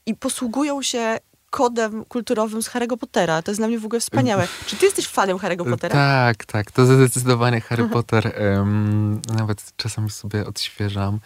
i 0.06 0.14
posługują 0.14 0.82
się 0.82 1.18
kodem 1.50 2.04
kulturowym 2.04 2.62
z 2.62 2.68
Harry'ego 2.68 2.96
Pottera. 2.96 3.42
To 3.42 3.50
jest 3.50 3.60
dla 3.60 3.68
mnie 3.68 3.78
w 3.78 3.84
ogóle 3.84 4.00
wspaniałe. 4.00 4.48
Czy 4.66 4.76
ty 4.76 4.86
jesteś 4.86 5.06
fanem 5.06 5.36
Harry'ego 5.36 5.70
Pottera? 5.70 5.94
Tak, 5.94 6.44
tak. 6.44 6.70
To 6.70 6.86
zdecydowanie 6.86 7.60
Harry 7.60 7.88
Potter. 7.88 8.32
em, 8.42 9.20
nawet 9.36 9.72
czasami 9.76 10.10
sobie 10.10 10.46
odświeżam. 10.46 11.20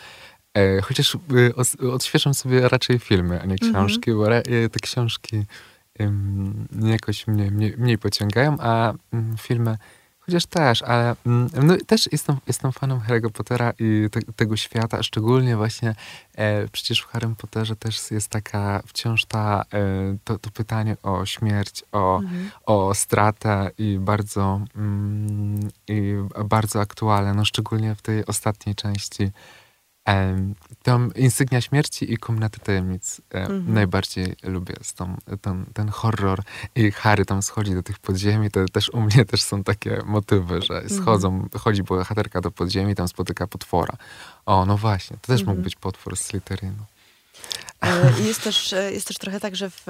E, 0.54 0.82
chociaż 0.82 1.16
os, 1.56 1.74
odświeżam 1.92 2.34
sobie 2.34 2.68
raczej 2.68 2.98
filmy, 2.98 3.40
a 3.42 3.46
nie 3.46 3.52
Mhm. 3.62 3.72
książki, 3.72 4.12
bo 4.12 4.26
te 4.72 4.78
książki 4.82 5.44
jakoś 6.82 7.26
mnie, 7.26 7.50
mnie 7.50 7.72
mniej 7.76 7.98
pociągają, 7.98 8.56
a 8.60 8.92
mm, 9.12 9.36
filmy 9.38 9.78
chociaż 10.26 10.46
też, 10.46 10.82
ale 10.82 11.16
mm, 11.26 11.50
no, 11.62 11.76
też 11.86 12.08
jestem, 12.12 12.36
jestem 12.46 12.72
fanem 12.72 13.00
Harry'ego 13.00 13.30
Pottera 13.30 13.72
i 13.78 14.08
te, 14.10 14.20
tego 14.36 14.56
świata, 14.56 14.98
a 14.98 15.02
szczególnie 15.02 15.56
właśnie 15.56 15.94
e, 16.34 16.68
przecież 16.68 17.00
w 17.00 17.06
Harrym 17.06 17.36
Potterze 17.36 17.76
też 17.76 18.10
jest 18.10 18.28
taka 18.28 18.82
wciąż 18.86 19.24
ta, 19.24 19.64
e, 19.74 20.16
to, 20.24 20.38
to 20.38 20.50
pytanie 20.50 20.96
o 21.02 21.26
śmierć, 21.26 21.84
o, 21.92 22.16
Mhm. 22.16 22.50
o 22.66 22.94
stratę 22.94 23.70
i 23.78 23.98
bardzo, 24.00 24.60
mm, 24.76 25.68
i 25.88 26.14
bardzo 26.44 26.80
aktualne, 26.80 27.34
no 27.34 27.44
szczególnie 27.44 27.94
w 27.94 28.02
tej 28.02 28.26
ostatniej 28.26 28.74
części. 28.74 29.30
Tą 30.82 31.10
Insygnia 31.10 31.60
Śmierci 31.60 32.12
i 32.12 32.16
Komnaty 32.16 32.60
Tajemnic 32.60 33.20
e, 33.34 33.40
Mhm. 33.40 33.74
najbardziej 33.74 34.36
lubię. 34.42 34.74
Z 34.82 34.94
tą, 34.94 35.16
ten, 35.40 35.64
ten 35.74 35.88
horror 35.88 36.42
i 36.74 36.90
Harry 36.90 37.24
tam 37.24 37.42
schodzi 37.42 37.74
do 37.74 37.82
tych 37.82 37.98
podziemi, 37.98 38.50
to 38.50 38.60
też 38.72 38.88
u 38.88 39.00
mnie 39.00 39.24
też 39.24 39.42
są 39.42 39.64
takie 39.64 40.02
motywy, 40.04 40.62
że 40.62 40.74
Mhm. 40.80 41.02
schodzą, 41.02 41.48
chodzi 41.60 41.82
bohaterka 41.82 42.40
do 42.40 42.50
podziemi, 42.50 42.94
tam 42.94 43.08
spotyka 43.08 43.46
potwora. 43.46 43.96
O, 44.46 44.66
no 44.66 44.76
właśnie, 44.76 45.16
to 45.22 45.26
też 45.26 45.40
Mhm. 45.40 45.56
mógł 45.56 45.64
być 45.64 45.76
potwór 45.76 46.16
z 46.16 46.20
Slytherinu. 46.20 46.84
E, 47.82 48.20
jest 48.20 48.42
też, 48.42 48.72
e, 48.72 48.92
jest 48.92 49.06
też 49.08 49.18
trochę 49.18 49.40
tak, 49.40 49.56
że 49.56 49.70
w, 49.70 49.82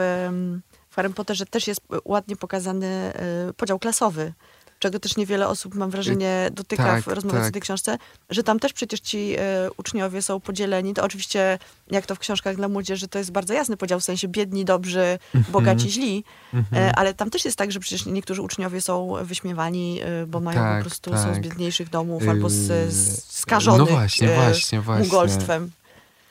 w 0.91 0.95
Harry 0.95 1.11
Potterze 1.11 1.47
też 1.47 1.67
jest 1.67 1.81
ładnie 2.05 2.37
pokazany 2.37 3.13
podział 3.57 3.79
klasowy. 3.79 4.33
Czego 4.83 5.01
też 5.01 5.17
niewiele 5.17 5.49
osób, 5.49 5.75
mam 5.75 5.91
wrażenie, 5.91 6.51
dotyka 6.53 6.85
tak, 6.85 7.05
w 7.05 7.07
rozmowach 7.07 7.41
tak. 7.41 7.49
o 7.49 7.53
tej 7.53 7.63
książce, 7.63 7.99
że 8.31 8.43
tam 8.43 8.59
też 8.59 8.73
przecież 8.73 9.01
ci 9.01 9.35
e, 9.39 9.71
uczniowie 9.77 10.23
są 10.23 10.41
podzieleni. 10.41 10.95
To 10.95 11.05
oczywiście, 11.05 11.59
jak 11.91 12.07
to 12.07 12.15
w 12.15 12.19
książkach 12.19 12.57
dla 12.57 12.69
młodzieży, 12.69 13.09
to 13.09 13.19
jest 13.19 13.31
bardzo 13.31 13.55
jasny 13.55 13.77
podział, 13.77 14.01
w 14.01 14.05
sensie 14.05 14.29
biedni, 14.29 14.65
dobrzy, 14.65 15.19
bogaci, 15.49 15.91
źli. 15.91 16.25
Mhm. 16.55 16.83
E, 16.83 16.95
ale 16.95 17.15
tam 17.15 17.31
też 17.31 17.45
jest 17.45 17.59
tak, 17.59 17.73
że 17.73 17.81
przecież 17.81 18.07
niektórzy 18.07 18.43
uczniowie 18.43 18.81
są 18.81 19.15
wyśmiewani, 19.23 20.01
e, 20.03 20.27
bo 20.27 20.41
mają 20.41 20.59
Tak, 20.59 20.79
po 20.79 20.89
prostu, 20.89 21.11
są 21.11 21.19
z 21.19 21.25
tak. 21.25 21.41
biedniejszych 21.41 21.89
domów 21.89 22.29
albo 22.29 22.51
z, 22.51 22.93
z 22.93 23.25
skażonych 23.39 23.81
No 23.81 23.87
właśnie, 23.87 24.29
właśnie, 24.29 24.81
właśnie. 24.81 25.05
mugolstwem. 25.05 25.71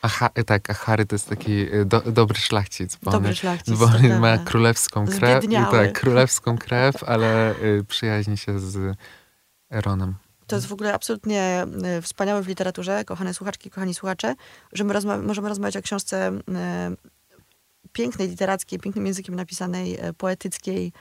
A 0.01 0.07
ha, 0.07 0.29
tak, 0.45 0.69
a 0.69 0.73
Harry 0.73 1.05
to 1.05 1.15
jest 1.15 1.29
taki 1.29 1.73
y, 1.73 1.85
do, 1.85 2.01
dobry 2.01 2.37
szlachcic, 2.39 2.97
bo 3.03 3.11
Dobry 3.11 3.29
on, 3.29 3.35
szlachcic, 3.35 3.79
bo 3.79 3.85
on 3.85 4.19
ma 4.19 4.37
królewską 4.37 5.05
krew, 5.05 5.43
Zbiedniały. 5.43 5.87
tak, 5.87 5.99
królewską 5.99 6.57
krew, 6.57 7.03
ale 7.03 7.55
y, 7.63 7.83
przyjaźni 7.87 8.37
się 8.37 8.59
z 8.59 8.95
Ronem. 9.69 10.15
To 10.47 10.55
jest 10.55 10.67
w 10.67 10.73
ogóle 10.73 10.93
absolutnie 10.93 11.65
e, 11.83 12.01
wspaniałe 12.01 12.41
w 12.41 12.47
literaturze, 12.47 13.05
kochane 13.05 13.33
słuchaczki, 13.33 13.69
kochani 13.69 13.93
słuchacze, 13.93 14.35
że 14.73 14.83
my 14.83 14.93
rozma- 14.93 15.23
możemy 15.23 15.49
rozmawiać 15.49 15.77
o 15.77 15.81
książce 15.81 16.31
e, 16.55 16.91
pięknej, 17.93 18.27
literackiej, 18.29 18.79
pięknym 18.79 19.05
językiem 19.05 19.35
napisanej, 19.35 19.97
e, 19.99 20.13
poetyckiej, 20.13 20.93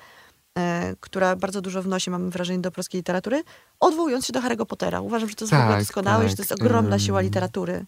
e, 0.58 0.94
która 1.00 1.36
bardzo 1.36 1.60
dużo 1.60 1.82
wnosi, 1.82 2.10
mam 2.10 2.30
wrażenie, 2.30 2.58
do 2.58 2.70
polskiej 2.70 2.98
literatury, 2.98 3.42
odwołując 3.80 4.26
się 4.26 4.32
do 4.32 4.40
Harry'ego 4.40 4.66
Pottera. 4.66 5.00
Uważam, 5.00 5.28
że 5.28 5.34
to 5.34 5.44
jest 5.44 5.54
w 5.54 5.56
ogóle 5.56 5.68
Tak, 5.74 5.80
doskonałe, 5.80 6.22
tak, 6.22 6.30
że 6.30 6.36
to 6.36 6.42
jest 6.42 6.52
ogromna 6.52 6.96
ym, 6.96 7.00
siła 7.00 7.20
literatury. 7.20 7.84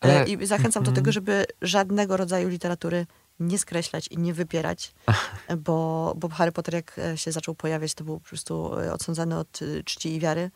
Ale- 0.00 0.20
E, 0.20 0.24
I 0.28 0.46
zachęcam 0.46 0.82
do 0.82 0.90
mhm. 0.90 0.94
tego, 0.94 1.12
żeby 1.12 1.44
żadnego 1.62 2.16
rodzaju 2.16 2.48
literatury 2.48 3.06
nie 3.40 3.58
skreślać 3.58 4.08
i 4.08 4.18
nie 4.18 4.34
wypierać, 4.34 4.94
bo, 5.66 6.12
bo 6.16 6.28
Harry 6.28 6.52
Potter 6.52 6.74
jak 6.74 6.98
e, 6.98 7.18
się 7.18 7.32
zaczął 7.32 7.54
pojawiać, 7.54 7.94
to 7.94 8.04
był 8.04 8.20
po 8.20 8.28
prostu 8.28 8.78
e, 8.80 8.92
odsądzany 8.92 9.38
od 9.38 9.60
czci 9.84 10.14
i 10.14 10.20
wiary. 10.20 10.50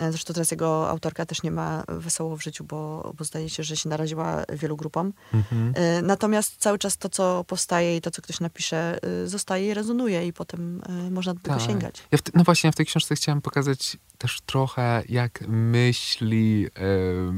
E, 0.00 0.10
Zresztą 0.12 0.34
teraz 0.34 0.50
jego 0.50 0.90
autorka 0.90 1.26
też 1.26 1.42
nie 1.42 1.50
ma 1.50 1.84
wesoło 1.88 2.36
w 2.36 2.42
życiu, 2.42 2.64
bo, 2.64 3.12
bo 3.18 3.24
zdaje 3.24 3.48
się, 3.50 3.62
że 3.62 3.76
się 3.76 3.88
naraziła 3.88 4.42
wielu 4.52 4.76
grupom. 4.76 5.12
Mhm. 5.34 5.72
E, 5.76 6.02
Natomiast 6.02 6.56
cały 6.56 6.78
czas 6.78 6.96
to, 6.98 7.08
co 7.08 7.44
powstaje 7.44 7.96
i 7.96 8.00
to, 8.00 8.10
co 8.10 8.22
ktoś 8.22 8.40
napisze, 8.40 8.98
e, 9.24 9.28
zostaje 9.28 9.68
i 9.68 9.74
rezonuje 9.74 10.26
i 10.26 10.32
potem 10.32 10.82
można 11.10 11.34
do 11.34 11.40
tego 11.40 11.56
Tak. 11.56 11.66
sięgać. 11.66 12.02
Ja 12.12 12.18
te, 12.18 12.30
no 12.34 12.44
właśnie, 12.44 12.72
w 12.72 12.76
tej 12.76 12.86
książce 12.86 13.14
chciałem 13.14 13.40
pokazać 13.42 13.96
też 14.18 14.40
trochę, 14.46 15.02
jak 15.08 15.40
myśli 15.48 16.66
e, 16.66 17.32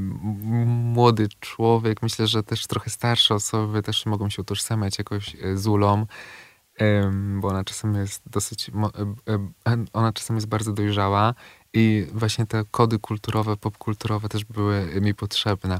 młody 0.65 1.27
człowiek. 1.39 2.01
Myślę, 2.01 2.27
że 2.27 2.43
też 2.43 2.67
trochę 2.67 2.89
starsze 2.89 3.35
osoby 3.35 3.83
też 3.83 4.05
mogą 4.05 4.29
się 4.29 4.41
utożsamiać 4.41 4.97
jakoś 4.97 5.35
z 5.55 5.67
Ulą, 5.67 6.05
bo 7.39 7.47
ona 7.47 7.63
czasem 7.63 7.95
jest 7.95 8.21
dosyć, 8.29 8.71
ona 9.93 10.13
czasem 10.13 10.35
jest 10.35 10.47
bardzo 10.47 10.73
dojrzała 10.73 11.33
i 11.73 12.07
właśnie 12.13 12.45
te 12.45 12.63
kody 12.71 12.99
kulturowe, 12.99 13.57
popkulturowe 13.57 14.29
też 14.29 14.45
były 14.45 15.01
mi 15.01 15.15
potrzebne. 15.15 15.79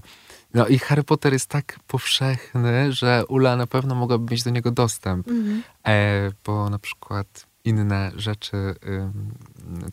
No 0.54 0.68
i 0.68 0.80
Harry 0.80 1.04
Potter 1.04 1.34
jest 1.34 1.50
tak 1.50 1.80
powszechny, 1.88 2.94
że 2.94 3.26
Ula 3.28 3.56
na 3.56 3.68
pewno 3.68 3.96
mogłaby 3.96 4.32
mieć 4.32 4.44
do 4.44 4.50
niego 4.50 4.72
dostęp. 4.72 5.28
Mhm. 5.28 5.64
E, 5.88 6.32
bo 6.46 6.70
na 6.70 6.80
przykład 6.80 7.47
inne 7.68 8.12
rzeczy 8.16 8.76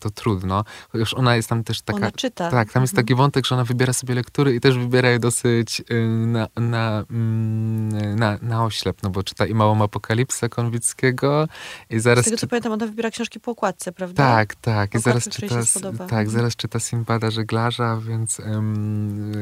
to 0.00 0.10
trudno. 0.10 0.64
Chociaż 0.88 1.14
ona 1.14 1.36
jest 1.36 1.48
tam 1.48 1.64
też 1.64 1.82
taka. 1.82 1.96
Ona 1.96 2.10
czyta. 2.12 2.50
Tak, 2.50 2.72
tam 2.72 2.82
jest 2.82 2.92
Mhm. 2.94 3.06
taki 3.06 3.14
wątek, 3.14 3.46
że 3.46 3.54
ona 3.54 3.64
wybiera 3.64 3.92
sobie 3.92 4.14
lektury 4.14 4.54
i 4.54 4.60
też 4.60 4.78
wybiera 4.78 5.08
je 5.10 5.18
dosyć 5.18 5.82
y, 5.90 6.04
na, 6.26 6.48
na, 6.56 7.04
mm, 7.10 8.16
na, 8.16 8.38
na 8.42 8.64
oślep, 8.64 9.02
no 9.02 9.10
bo 9.10 9.22
czyta 9.22 9.46
i 9.46 9.54
Małą 9.54 9.82
Apokalipsę 9.82 10.48
Konwickiego 10.48 11.48
i 11.90 12.00
zaraz 12.00 12.24
Z 12.24 12.28
tego, 12.28 12.36
co 12.38 12.46
pamiętam, 12.46 12.72
ona 12.72 12.86
wybiera 12.86 13.10
książki 13.10 13.40
po 13.40 13.50
okładce, 13.50 13.92
prawda? 13.92 14.16
Tak, 14.16 14.54
tak. 14.54 14.94
I 14.94 14.98
Okładka, 14.98 15.10
zaraz 15.10 15.28
która 15.28 15.56
jej 15.56 15.66
czyta, 15.66 15.92
tak, 15.92 16.00
Mhm. 16.00 16.30
zaraz 16.30 16.56
czyta 16.56 16.80
Simbada 16.80 17.30
Żeglarza, 17.30 17.96
więc 18.08 18.40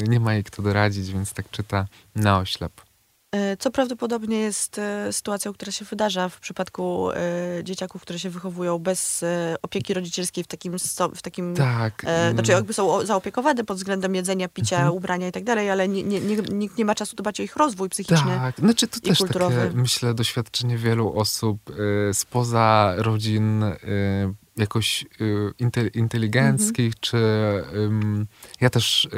nie 0.08 0.20
ma 0.20 0.34
jej 0.34 0.44
kto 0.44 0.62
doradzić, 0.62 1.12
więc 1.12 1.32
tak 1.32 1.50
czyta 1.50 1.86
na 2.16 2.38
oślep. 2.38 2.72
E, 3.32 3.56
Co 3.56 3.70
prawdopodobnie 3.70 4.38
jest 4.40 4.78
e, 4.78 5.12
sytuacją, 5.12 5.52
która 5.52 5.72
się 5.72 5.84
wydarza 5.84 6.28
w 6.28 6.40
przypadku 6.40 7.10
e, 7.10 7.14
dzieciaków, 7.64 8.02
które 8.02 8.18
się 8.18 8.30
wychowują 8.30 8.78
bez 8.78 9.24
opieki 9.62 9.94
rodzicielskiej 9.94 10.44
w 10.44 10.46
takim, 10.46 10.76
w 11.14 11.22
takim 11.22 11.54
Tak. 11.54 12.04
Ym, 12.28 12.32
znaczy 12.34 12.52
jakby 12.52 12.72
są 12.72 13.06
zaopiekowane 13.06 13.64
pod 13.64 13.76
względem 13.76 14.14
jedzenia, 14.14 14.48
picia, 14.48 14.76
Mhm. 14.76 14.94
ubrania 14.96 15.28
i 15.28 15.32
tak 15.32 15.44
dalej, 15.44 15.70
ale 15.70 15.88
nie, 15.88 16.02
nie, 16.02 16.20
nie, 16.20 16.36
nikt 16.36 16.78
nie 16.78 16.84
ma 16.84 16.94
czasu 16.94 17.16
dbać 17.16 17.40
o 17.40 17.42
ich 17.42 17.56
rozwój 17.56 17.88
psychiczny. 17.88 18.36
Tak, 18.38 18.56
znaczy 18.58 18.88
to 18.88 18.98
i 18.98 19.00
też 19.00 19.18
kulturowy. 19.18 19.56
takie, 19.56 19.76
myślę, 19.76 20.14
doświadczenie 20.14 20.78
wielu 20.78 21.18
osób 21.18 21.70
y, 21.70 22.14
spoza 22.14 22.94
rodzin 22.96 23.62
y, 23.62 23.78
jakoś 24.62 25.06
y, 25.20 25.52
inte, 25.58 25.86
inteligenckich, 25.86 27.00
czy 27.00 27.16
ym, 27.74 28.26
ja 28.60 28.70
też 28.70 29.08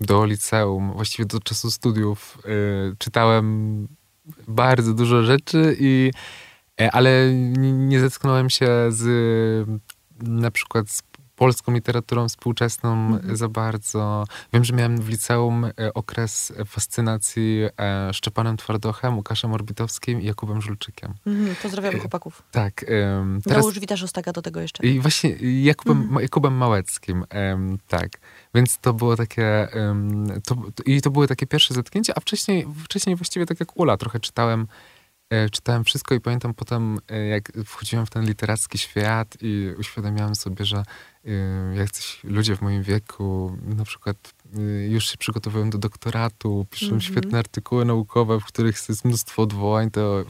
do 0.00 0.24
liceum, 0.24 0.92
właściwie 0.92 1.26
do 1.26 1.40
czasu 1.40 1.70
studiów 1.70 2.38
y, 2.92 2.96
czytałem 2.98 3.88
bardzo 4.48 4.94
dużo 4.94 5.22
rzeczy 5.22 5.76
i 5.80 6.10
e, 6.80 6.90
ale 6.92 7.34
nie 7.62 8.00
zetknąłem 8.00 8.50
się 8.50 8.68
z 8.88 9.68
na 10.22 10.50
przykład 10.50 10.90
z 10.90 11.02
polską 11.36 11.72
literaturą 11.72 12.28
współczesną 12.28 12.92
Mhm. 12.92 13.36
za 13.36 13.48
bardzo. 13.48 14.24
Wiem, 14.52 14.64
że 14.64 14.72
miałem 14.74 14.98
w 15.00 15.08
liceum 15.08 15.64
e, 15.64 15.72
okres 15.94 16.52
fascynacji 16.66 17.60
e, 17.80 18.14
Szczepanem 18.14 18.56
Twardochem, 18.56 19.16
Łukaszem 19.16 19.52
Orbitowskim 19.52 20.20
i 20.20 20.24
Jakubem 20.24 20.62
Żulczykiem. 20.62 21.14
Mhm, 21.26 21.56
pozdrawiamy 21.62 21.96
E, 21.96 22.00
chłopaków. 22.00 22.42
Tak. 22.50 22.84
Teraz... 23.44 23.60
Dołóż 23.62 23.78
Wita 23.80 23.96
Szostaka 23.96 24.32
do 24.32 24.42
tego 24.42 24.60
jeszcze. 24.60 24.86
i 24.86 25.00
właśnie 25.00 25.30
Jakubem, 25.62 25.98
Mhm. 26.02 26.22
Jakubem 26.22 26.54
Małeckim, 26.54 27.24
tak. 27.88 28.08
Więc 28.54 28.78
to 28.78 28.92
było 28.94 29.16
takie, 29.16 29.68
to, 30.46 30.56
i 30.86 31.00
to 31.02 31.10
były 31.10 31.28
takie 31.28 31.46
pierwsze 31.46 31.74
zetknięcia, 31.74 32.12
a 32.16 32.20
wcześniej, 32.20 32.66
wcześniej 32.84 33.16
właściwie 33.16 33.46
tak 33.46 33.60
jak 33.60 33.76
Ula, 33.76 33.96
trochę 33.96 34.20
czytałem, 34.20 34.66
czytałem 35.52 35.84
wszystko 35.84 36.14
i 36.14 36.20
pamiętam 36.20 36.54
potem, 36.54 36.98
e, 37.08 37.26
jak 37.26 37.52
wchodziłem 37.64 38.06
w 38.06 38.10
ten 38.10 38.24
literacki 38.24 38.78
świat 38.78 39.36
i 39.40 39.70
uświadamiałem 39.78 40.34
sobie, 40.34 40.64
że 40.64 40.82
e, 41.24 41.30
jacyś 41.76 42.20
ludzie 42.24 42.56
w 42.56 42.62
moim 42.62 42.82
wieku 42.82 43.56
na 43.62 43.84
przykład 43.84 44.34
e, 44.56 44.60
już 44.86 45.10
się 45.10 45.16
przygotowują 45.16 45.70
do 45.70 45.78
doktoratu, 45.78 46.66
piszą 46.70 46.86
Mhm. 46.86 47.00
świetne 47.00 47.38
artykuły 47.38 47.84
naukowe, 47.84 48.40
w 48.40 48.44
których 48.44 48.88
jest 48.88 49.04
mnóstwo 49.04 49.42
odwołań, 49.42 49.90
to 49.90 50.24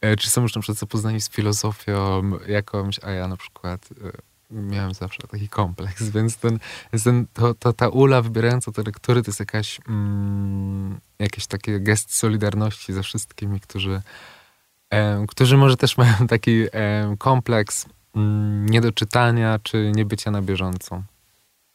e, 0.00 0.16
czy 0.16 0.30
są 0.30 0.42
już 0.42 0.54
na 0.54 0.60
przykład 0.60 0.78
zapoznani 0.78 1.20
z 1.20 1.30
filozofią 1.30 2.22
jakąś, 2.48 3.00
a 3.04 3.10
ja 3.10 3.28
na 3.28 3.36
przykład 3.36 3.88
e, 4.04 4.31
miałem 4.52 4.94
zawsze 4.94 5.22
taki 5.22 5.48
kompleks, 5.48 6.08
więc 6.14 6.36
ten, 6.36 6.58
ten, 7.04 7.26
to, 7.32 7.54
to, 7.54 7.72
ta 7.72 7.88
ula 7.88 8.22
wybierająca 8.22 8.72
te 8.72 8.82
lektury 8.82 9.22
to 9.22 9.30
jest 9.30 9.40
jakaś, 9.40 9.80
mm, 9.88 11.00
jakiś 11.18 11.46
taki 11.46 11.80
gest 11.80 12.14
solidarności 12.14 12.92
ze 12.92 13.02
wszystkimi, 13.02 13.60
którzy, 13.60 14.02
którzy 15.28 15.56
może 15.56 15.76
też 15.76 15.96
mają 15.96 16.26
taki 16.28 16.64
em, 16.72 17.16
kompleks 17.16 17.86
mm, 18.16 18.66
niedoczytania 18.66 19.58
czy 19.62 19.92
niebycia 19.94 20.30
na 20.30 20.42
bieżąco. 20.42 21.02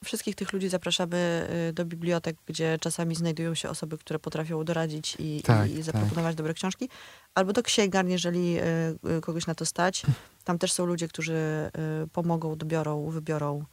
Wszystkich 0.05 0.35
tych 0.35 0.53
ludzi 0.53 0.69
zapraszamy 0.69 1.47
y, 1.69 1.73
do 1.73 1.85
bibliotek, 1.85 2.37
gdzie 2.45 2.77
czasami 2.81 3.15
znajdują 3.15 3.55
się 3.55 3.69
osoby, 3.69 3.97
które 3.97 4.19
potrafią 4.19 4.63
doradzić 4.63 5.15
i, 5.19 5.41
Tak, 5.45 5.71
i 5.71 5.75
tak. 5.75 5.83
zaproponować 5.83 6.35
dobre 6.35 6.53
książki. 6.53 6.89
Albo 7.35 7.53
do 7.53 7.63
księgarni, 7.63 8.11
jeżeli 8.11 8.59
y, 8.59 8.61
y, 9.17 9.21
kogoś 9.21 9.47
na 9.47 9.55
to 9.55 9.65
stać. 9.65 10.03
Tam 10.43 10.57
też 10.57 10.71
są 10.71 10.85
ludzie, 10.85 11.07
którzy 11.07 11.37
pomogą, 12.13 12.55
dobiorą, 12.55 13.09
wybiorą, 13.09 13.65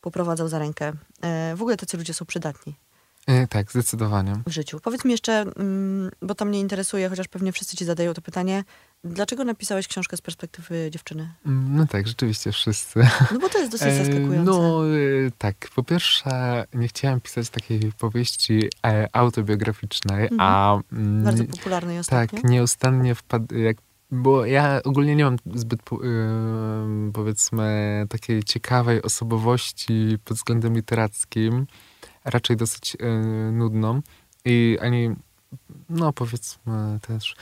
poprowadzą 0.00 0.48
za 0.48 0.58
rękę. 0.58 0.92
W 1.56 1.58
ogóle 1.60 1.76
tacy 1.76 1.96
ludzie 1.96 2.14
są 2.14 2.24
przydatni. 2.24 2.74
E, 3.26 3.46
tak, 3.46 3.70
zdecydowanie. 3.70 4.32
w 4.46 4.50
życiu. 4.50 4.80
Powiedz 4.80 5.04
mi 5.04 5.10
jeszcze, 5.10 5.32
mm, 5.32 6.10
bo 6.22 6.34
to 6.34 6.44
mnie 6.44 6.60
interesuje, 6.60 7.08
chociaż 7.08 7.28
pewnie 7.28 7.52
wszyscy 7.52 7.76
ci 7.76 7.84
zadają 7.84 8.14
to 8.14 8.22
pytanie, 8.22 8.64
dlaczego 9.04 9.44
napisałeś 9.44 9.88
książkę 9.88 10.16
z 10.16 10.20
perspektywy 10.20 10.88
dziewczyny? 10.90 11.32
Mm, 11.46 11.76
No 11.76 11.86
tak, 11.86 12.06
rzeczywiście 12.08 12.52
wszyscy. 12.52 13.00
No 13.32 13.38
bo 13.38 13.48
to 13.48 13.58
jest 13.58 13.72
dosyć 13.72 13.88
E, 13.92 14.04
zaskakujące. 14.04 14.42
No 14.52 14.86
e, 14.86 15.30
tak, 15.38 15.56
po 15.74 15.82
pierwsze 15.82 16.64
nie 16.74 16.88
chciałem 16.88 17.20
pisać 17.20 17.48
takiej 17.50 17.92
powieści 17.98 18.68
e, 18.86 19.08
autobiograficznej, 19.16 20.22
Mhm. 20.22 20.40
a 20.40 20.80
mm, 20.92 21.24
Bardzo 21.24 21.44
popularnej 21.44 21.98
ostatnio. 21.98 22.40
tak, 22.40 22.50
nieustannie 22.50 23.14
wpadł, 23.14 23.54
jak, 23.54 23.76
bo 24.10 24.46
ja 24.46 24.80
ogólnie 24.84 25.16
nie 25.16 25.24
mam 25.24 25.36
zbyt 25.54 25.80
powiedzmy 27.12 28.06
takiej 28.08 28.44
ciekawej 28.44 29.02
osobowości 29.02 30.16
pod 30.24 30.36
względem 30.36 30.74
literackim, 30.74 31.66
raczej 32.24 32.56
dosyć 32.56 32.96
nudną 33.52 34.00
i 34.44 34.78
ani 34.80 35.10
no 35.90 36.12
powiedzmy 36.12 36.98
też. 37.06 37.36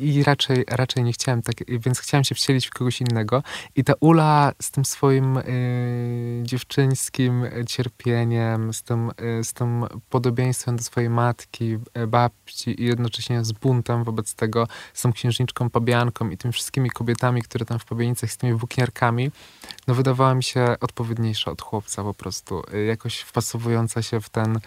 I, 0.00 0.22
raczej, 0.26 0.64
raczej 0.68 1.04
nie 1.04 1.12
chciałem 1.12 1.42
tak, 1.42 1.54
więc 1.68 1.98
chciałem 1.98 2.24
się 2.24 2.34
wcielić 2.34 2.66
w 2.66 2.70
kogoś 2.70 3.00
innego. 3.00 3.42
I 3.76 3.84
ta 3.84 3.92
Ula 4.00 4.52
z 4.62 4.70
tym 4.70 4.84
swoim 4.84 5.36
y, 5.36 6.40
dziewczyńskim 6.42 7.44
cierpieniem, 7.66 8.72
z 8.72 8.82
tym, 8.82 9.10
y, 9.40 9.44
z 9.44 9.52
tym 9.52 9.84
podobieństwem 10.10 10.76
do 10.76 10.82
swojej 10.82 11.10
matki, 11.10 11.78
babci 12.08 12.82
i 12.82 12.84
jednocześnie 12.84 13.44
z 13.44 13.52
buntem 13.52 14.04
wobec 14.04 14.34
tego, 14.34 14.68
z 14.94 15.02
tą 15.02 15.12
księżniczką 15.12 15.70
Pabianką 15.70 16.30
i 16.30 16.36
tymi 16.36 16.52
wszystkimi 16.52 16.90
kobietami, 16.90 17.42
które 17.42 17.64
tam 17.64 17.78
w 17.78 17.84
Pabianicach, 17.84 18.30
z 18.30 18.36
tymi 18.36 18.54
włókniarkami, 18.54 19.30
no 19.86 19.94
wydawała 19.94 20.34
mi 20.34 20.42
się 20.42 20.76
odpowiedniejsza 20.80 21.50
od 21.50 21.62
chłopca 21.62 22.02
po 22.02 22.14
prostu. 22.14 22.62
Jakoś 22.88 23.18
wpasowująca 23.18 24.02
się 24.02 24.20
w 24.20 24.28
ten 24.28 24.60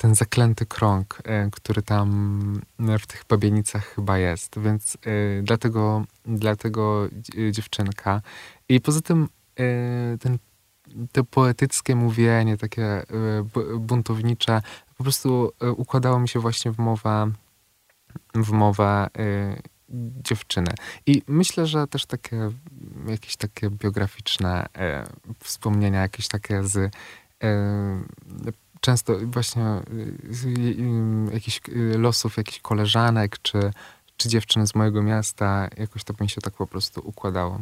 ten 0.00 0.14
zaklęty 0.14 0.66
krąg, 0.66 1.22
e, 1.24 1.50
który 1.50 1.82
tam 1.82 2.60
e, 2.78 2.98
w 2.98 3.06
tych 3.06 3.24
pabienicach 3.24 3.94
chyba 3.94 4.18
jest. 4.18 4.58
Więc 4.58 4.94
y, 4.94 5.42
dlatego, 5.42 6.04
dlatego 6.24 7.08
dziewczynka. 7.50 8.22
I 8.68 8.80
poza 8.80 9.00
tym 9.00 9.28
ten, 10.20 10.38
to 11.12 11.24
poetyckie 11.24 11.96
mówienie, 11.96 12.56
takie 12.56 13.02
buntownicze, 13.78 14.62
po 14.96 15.04
prostu 15.04 15.52
układało 15.76 16.20
mi 16.20 16.28
się 16.28 16.40
właśnie 16.40 16.72
w 16.72 16.78
mowę, 16.78 17.32
w 18.34 18.50
mowę 18.50 19.08
dziewczyny. 20.24 20.72
I 21.06 21.22
myślę, 21.26 21.66
że 21.66 21.86
też 21.86 22.06
takie 22.06 22.50
jakieś 23.08 23.36
takie 23.36 23.70
biograficzne 23.70 24.66
wspomnienia, 25.40 26.00
jakieś 26.00 26.28
takie 26.28 26.62
z 26.62 26.92
często 28.80 29.18
właśnie 29.22 29.64
y, 29.64 30.48
y, 30.48 31.32
jakichś 31.32 31.60
y, 31.68 31.98
losów 31.98 32.36
jakichś 32.36 32.60
koleżanek, 32.60 33.38
czy, 33.42 33.72
czy 34.16 34.28
dziewczyn 34.28 34.66
z 34.66 34.74
mojego 34.74 35.02
miasta, 35.02 35.68
jakoś 35.76 36.04
to 36.04 36.14
mi 36.20 36.28
się 36.28 36.40
tak 36.40 36.54
po 36.54 36.66
prostu 36.66 37.00
układało. 37.04 37.60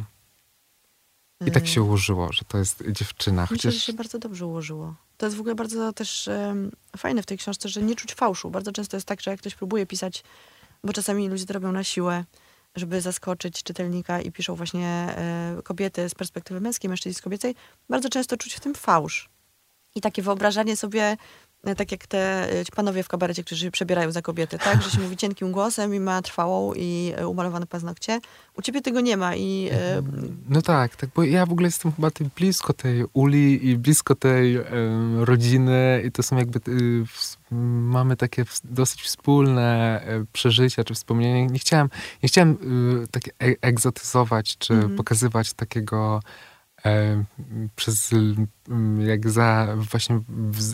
I 1.47 1.51
tak 1.51 1.67
się 1.67 1.81
ułożyło, 1.81 2.33
że 2.33 2.45
to 2.45 2.57
jest 2.57 2.83
dziewczyna. 2.91 3.45
Chociaż... 3.45 3.65
Myślę, 3.65 3.71
że 3.71 3.79
się 3.79 3.93
bardzo 3.93 4.19
dobrze 4.19 4.45
ułożyło. 4.45 4.95
To 5.17 5.25
jest 5.25 5.37
w 5.37 5.39
ogóle 5.39 5.55
bardzo 5.55 5.93
też 5.93 6.27
um, 6.27 6.71
fajne 6.97 7.23
w 7.23 7.25
tej 7.25 7.37
książce, 7.37 7.69
że 7.69 7.81
nie 7.81 7.95
czuć 7.95 8.13
fałszu. 8.13 8.49
Bardzo 8.49 8.71
często 8.71 8.97
jest 8.97 9.07
tak, 9.07 9.21
że 9.21 9.31
jak 9.31 9.39
ktoś 9.39 9.55
próbuje 9.55 9.85
pisać, 9.85 10.23
bo 10.83 10.93
czasami 10.93 11.29
ludzie 11.29 11.45
to 11.45 11.53
robią 11.53 11.71
na 11.71 11.83
siłę, 11.83 12.25
żeby 12.75 13.01
zaskoczyć 13.01 13.63
czytelnika 13.63 14.21
i 14.21 14.31
piszą 14.31 14.55
właśnie 14.55 14.87
e, 14.87 15.61
kobiety 15.63 16.09
z 16.09 16.15
perspektywy 16.15 16.61
męskiej, 16.61 16.89
mężczyzn 16.89 17.17
z 17.17 17.21
kobiecej, 17.21 17.55
bardzo 17.89 18.09
często 18.09 18.37
czuć 18.37 18.53
w 18.53 18.59
tym 18.59 18.75
fałsz. 18.75 19.29
I 19.95 20.01
takie 20.01 20.21
wyobrażanie 20.21 20.77
sobie, 20.77 21.17
e, 21.63 21.75
tak 21.75 21.91
jak 21.91 22.07
te 22.07 22.51
e, 22.51 22.65
panowie 22.75 23.03
w 23.03 23.07
kabarecie, 23.07 23.43
którzy 23.43 23.65
się 23.65 23.71
przebierają 23.71 24.11
za 24.11 24.21
kobiety, 24.21 24.57
tak? 24.57 24.81
Że 24.81 24.89
się 24.89 24.99
mówi 24.99 25.17
cienkim 25.17 25.51
głosem 25.51 25.95
i 25.95 25.99
ma 25.99 26.21
trwałą 26.21 26.73
i 26.73 27.13
e, 27.15 27.27
umalowane 27.27 27.67
paznokcie. 27.67 28.19
U 28.57 28.61
ciebie 28.61 28.81
tego 28.81 29.01
nie 29.01 29.17
ma 29.17 29.35
i... 29.35 29.69
No 30.49 30.61
tak, 30.61 30.95
tak, 30.95 31.09
bo 31.15 31.23
ja 31.23 31.45
w 31.45 31.51
ogóle 31.51 31.67
jestem 31.67 31.91
chyba 31.91 32.11
tej, 32.11 32.27
blisko 32.35 32.73
tej 32.73 33.05
uli 33.13 33.67
i 33.67 33.77
blisko 33.77 34.15
tej 34.15 34.59
rodziny 35.19 36.03
i 36.05 36.11
to 36.11 36.23
są 36.23 36.37
jakby... 36.37 36.59
Mamy 37.51 38.15
takie 38.15 38.45
dosyć 38.63 39.01
wspólne 39.01 40.01
przeżycia 40.33 40.83
czy 40.83 40.93
wspomnienia. 40.93 41.45
Nie 41.45 41.59
chciałem, 41.59 41.89
nie 42.23 42.29
chciałem 42.29 42.57
tak 43.11 43.23
egzotyzować 43.61 44.57
czy 44.57 44.73
-hmm. 44.73 44.95
pokazywać 44.95 45.53
takiego 45.53 46.19
przez 47.75 48.09
jak 48.99 49.29
za 49.29 49.67
właśnie 49.75 50.21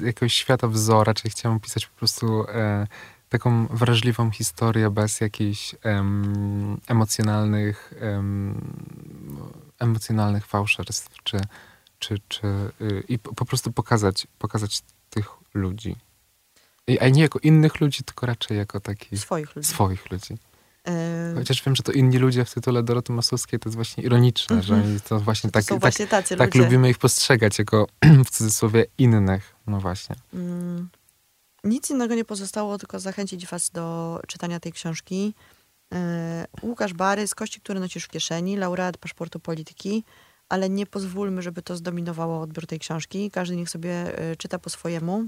jakiegoś 0.04 0.34
świata 0.34 0.68
wzora, 0.68 1.14
czyli 1.14 1.32
chciałem 1.32 1.60
pisać 1.60 1.86
po 1.86 1.98
prostu 1.98 2.50
e, 2.50 2.88
taką 3.30 3.68
wrażliwą 3.68 4.32
historię 4.32 4.90
bez 4.90 5.22
jakichś 5.22 5.76
emocjonalnych 6.88 7.94
emocjonalnych 9.80 10.46
fałszerstw, 10.46 11.24
czy, 11.24 11.38
czy, 12.00 12.20
czy 12.28 12.48
y, 12.82 13.04
i 13.08 13.20
po 13.20 13.46
prostu 13.46 13.72
pokazać, 13.72 14.28
pokazać 14.40 14.82
tych 15.10 15.30
ludzi. 15.54 15.96
I, 16.88 17.00
a 17.00 17.10
nie 17.10 17.22
jako 17.22 17.40
innych 17.40 17.82
ludzi, 17.82 18.04
tylko 18.04 18.26
raczej 18.26 18.58
jako 18.58 18.80
takich 18.80 19.20
swoich 19.20 19.56
ludzi. 19.56 19.68
Swoich 19.68 20.12
ludzi. 20.12 20.38
Chociaż 21.36 21.64
wiem, 21.64 21.76
że 21.76 21.84
to 21.84 21.92
inni 21.92 22.18
ludzie 22.18 22.46
w 22.46 22.54
tytule 22.54 22.84
Doroty 22.84 23.14
Masłowskiej 23.14 23.60
to 23.60 23.70
jest 23.70 23.76
właśnie 23.76 24.04
ironiczne, 24.04 24.64
że 24.64 24.76
mhm. 24.76 25.00
to 25.00 25.20
właśnie 25.20 25.50
to 25.50 25.54
tak, 25.54 25.66
tak, 25.66 25.80
właśnie 25.80 26.08
tak, 26.08 26.28
tak 26.28 26.56
lubimy 26.56 26.90
ich 26.90 26.98
postrzegać 26.98 27.60
jako 27.60 27.88
w 28.26 28.30
cudzysłowie 28.30 28.86
innych. 28.98 29.56
No 29.68 29.80
właśnie. 29.80 30.16
Mm. 30.34 30.90
Nic 31.64 31.90
innego 31.90 32.16
nie 32.16 32.26
pozostało, 32.26 32.78
tylko 32.78 33.00
zachęcić 33.00 33.48
was 33.48 33.70
do 33.70 34.20
czytania 34.28 34.60
tej 34.60 34.72
książki. 34.72 35.34
E, 35.94 36.46
Łukasz 36.62 36.94
Bary 36.94 37.28
z 37.28 37.36
Kości, 37.36 37.62
które 37.62 37.80
nosisz 37.80 38.04
w 38.04 38.08
kieszeni, 38.08 38.58
laureat 38.58 38.98
paszportu 38.98 39.40
polityki, 39.40 40.04
ale 40.50 40.70
nie 40.70 40.86
pozwólmy, 40.86 41.42
żeby 41.42 41.62
to 41.62 41.76
zdominowało 41.76 42.42
odbiór 42.42 42.68
tej 42.68 42.80
książki. 42.80 43.32
Każdy 43.32 43.56
niech 43.56 43.70
sobie 43.70 44.20
e, 44.20 44.36
czyta 44.36 44.60
po 44.60 44.70
swojemu. 44.70 45.26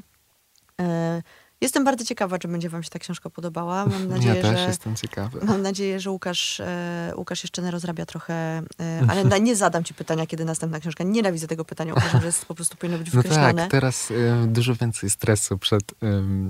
E, 1.62 1.66
Jestem 1.66 1.84
bardzo 1.84 2.06
ciekawa, 2.06 2.40
czy 2.40 2.48
będzie 2.48 2.70
wam 2.70 2.84
się 2.84 2.90
ta 2.90 3.00
książka 3.00 3.30
podobała. 3.30 3.86
Mam 3.86 4.08
nadzieję, 4.08 4.36
ja 4.36 4.42
też 4.42 4.60
że, 4.60 4.68
jestem 4.68 4.96
ciekawy. 4.96 5.40
Mam 5.46 5.62
nadzieję, 5.62 6.00
że 6.00 6.12
Łukasz, 6.12 6.60
e, 6.60 7.14
Łukasz 7.18 7.44
jeszcze 7.44 7.62
nie 7.62 7.72
rozrabia 7.72 8.06
trochę, 8.06 8.34
e, 8.34 8.64
ale 9.10 9.24
na, 9.24 9.38
nie 9.38 9.56
zadam 9.56 9.84
ci 9.84 9.94
pytania, 9.94 10.26
kiedy 10.26 10.46
następna 10.46 10.80
książka. 10.80 11.04
Nienawidzę 11.04 11.48
tego 11.48 11.66
pytania. 11.66 11.94
Uważam, 11.94 12.22
że 12.22 12.28
jest 12.28 12.46
po 12.46 12.56
prostu 12.56 12.78
powinno 12.78 12.98
być 12.98 13.10
wkreślone. 13.10 13.54
No 13.54 13.60
tak, 13.60 13.72
teraz 13.72 14.12
e, 14.12 14.48
dużo 14.48 14.76
więcej 14.76 15.10
stresu 15.10 15.58
przed... 15.58 15.84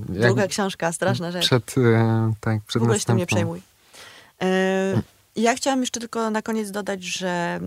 Druga 0.10 0.48
książka, 0.48 0.92
straszna 0.92 1.32
rzecz. 1.32 1.46
Przed, 1.46 1.76
tak, 2.40 2.64
przed 2.64 2.82
w 2.82 2.84
ogóle 2.84 2.94
następną. 2.94 3.00
się 3.00 3.06
tym 3.06 3.18
nie 3.18 3.26
przejmuj. 3.26 3.62
Ja 5.38 5.56
chciałam 5.56 5.80
jeszcze 5.80 6.00
tylko 6.00 6.30
na 6.30 6.42
koniec 6.42 6.72
dodać, 6.72 7.04
że 7.04 7.60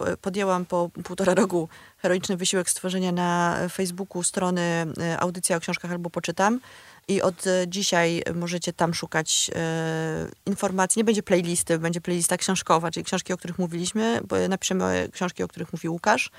e, 0.00 0.16
podjęłam 0.16 0.64
po 0.64 0.90
półtora 1.04 1.34
roku 1.34 1.68
heroiczny 1.98 2.36
wysiłek 2.36 2.70
stworzenia 2.70 3.12
na 3.12 3.58
Facebooku 3.72 4.22
strony 4.22 4.60
e, 5.00 5.20
Audycja 5.20 5.56
o 5.56 5.60
książkach 5.60 5.90
albo 5.90 6.10
poczytam. 6.10 6.60
I 7.08 7.22
od 7.22 7.44
dzisiaj 7.66 8.22
możecie 8.34 8.72
tam 8.72 8.94
szukać 8.94 9.50
e, 9.54 10.28
informacji. 10.46 11.00
Nie 11.00 11.04
będzie 11.04 11.22
playlisty, 11.22 11.78
będzie 11.78 12.00
playlista 12.00 12.36
książkowa, 12.36 12.90
czyli 12.90 13.04
książki, 13.04 13.32
o 13.32 13.36
których 13.36 13.58
mówiliśmy. 13.58 14.20
Bo 14.28 14.48
napiszemy 14.48 15.08
książki, 15.12 15.42
o 15.42 15.48
których 15.48 15.72
mówi 15.72 15.88
Łukasz, 15.88 16.30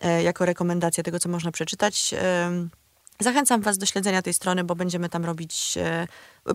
e, 0.00 0.22
jako 0.22 0.44
rekomendacja 0.44 1.04
tego, 1.04 1.18
co 1.18 1.28
można 1.28 1.52
przeczytać. 1.52 2.14
E, 2.18 2.50
Zachęcam 3.20 3.60
Was 3.60 3.78
do 3.78 3.86
śledzenia 3.86 4.22
tej 4.22 4.34
strony, 4.34 4.64
bo 4.64 4.74
będziemy 4.74 5.08
tam 5.08 5.24
robić. 5.24 5.78
E, 5.78 6.06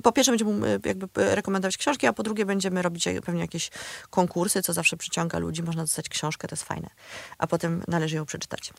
po 0.04 0.12
pierwsze, 0.12 0.32
będziemy 0.32 0.68
e, 0.68 0.80
jakby 0.86 1.08
rekomendować 1.16 1.78
książki, 1.78 2.08
a 2.08 2.14
po 2.14 2.24
drugie, 2.24 2.46
będziemy 2.46 2.82
robić 2.82 3.06
pewnie 3.26 3.42
jakieś 3.42 3.70
konkursy, 4.10 4.62
co 4.62 4.74
zawsze 4.74 4.98
przyciąga 4.98 5.40
ludzi. 5.40 5.64
Można 5.64 5.84
dostać 5.84 6.10
książkę, 6.10 6.48
to 6.48 6.54
jest 6.56 6.64
fajne. 6.64 6.90
A 7.38 7.48
potem 7.48 7.84
należy 7.88 8.16
ją 8.16 8.26
przeczytać. 8.26 8.74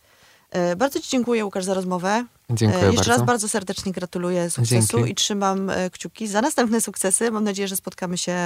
E, 0.51 0.77
bardzo 0.77 1.01
Ci 1.01 1.11
dziękuję, 1.11 1.45
Łukasz, 1.45 1.65
za 1.65 1.75
rozmowę. 1.75 2.25
Dziękuję 2.51 2.85
Jeszcze 2.85 2.97
bardzo. 2.97 3.11
raz 3.13 3.23
bardzo 3.23 3.49
serdecznie 3.49 3.93
gratuluję 3.93 4.51
sukcesu 4.51 4.97
Dzięki. 4.97 5.13
i 5.13 5.15
trzymam 5.15 5.71
kciuki 5.93 6.29
za 6.29 6.41
następne 6.43 6.81
sukcesy. 6.81 7.31
Mam 7.31 7.45
nadzieję, 7.45 7.69
że 7.69 7.77
spotkamy 7.77 8.19
się 8.19 8.37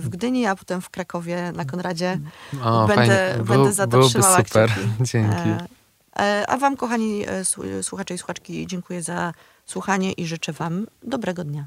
w 0.00 0.08
Gdyni, 0.08 0.46
a 0.46 0.56
potem 0.56 0.80
w 0.80 0.90
Krakowie 0.90 1.52
na 1.54 1.64
Konradzie. 1.64 2.18
O, 2.64 2.86
będę, 2.86 3.28
fajnie. 3.28 3.44
będę 3.44 3.72
za 3.72 3.86
to 3.86 4.08
trzymała 4.08 4.36
super. 4.36 4.70
kciuki. 4.70 4.88
Dzięki. 5.12 5.74
E, 6.18 6.44
a 6.48 6.56
Wam, 6.56 6.76
kochani 6.76 7.26
e, 7.28 7.44
słuchacze 7.82 8.14
i 8.14 8.18
słuchaczki, 8.18 8.66
dziękuję 8.66 9.02
za 9.02 9.32
słuchanie 9.66 10.12
i 10.12 10.26
życzę 10.26 10.52
Wam 10.52 10.86
dobrego 11.02 11.44
dnia. 11.44 11.66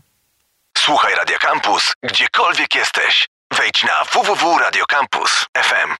Słuchaj 0.77 1.15
Radio 1.15 1.38
Campus, 1.39 1.93
gdziekolwiek 2.03 2.75
jesteś. 2.75 3.27
Wejdź 3.51 3.83
na 3.83 4.03
www.radiocampus.fm. 4.03 5.95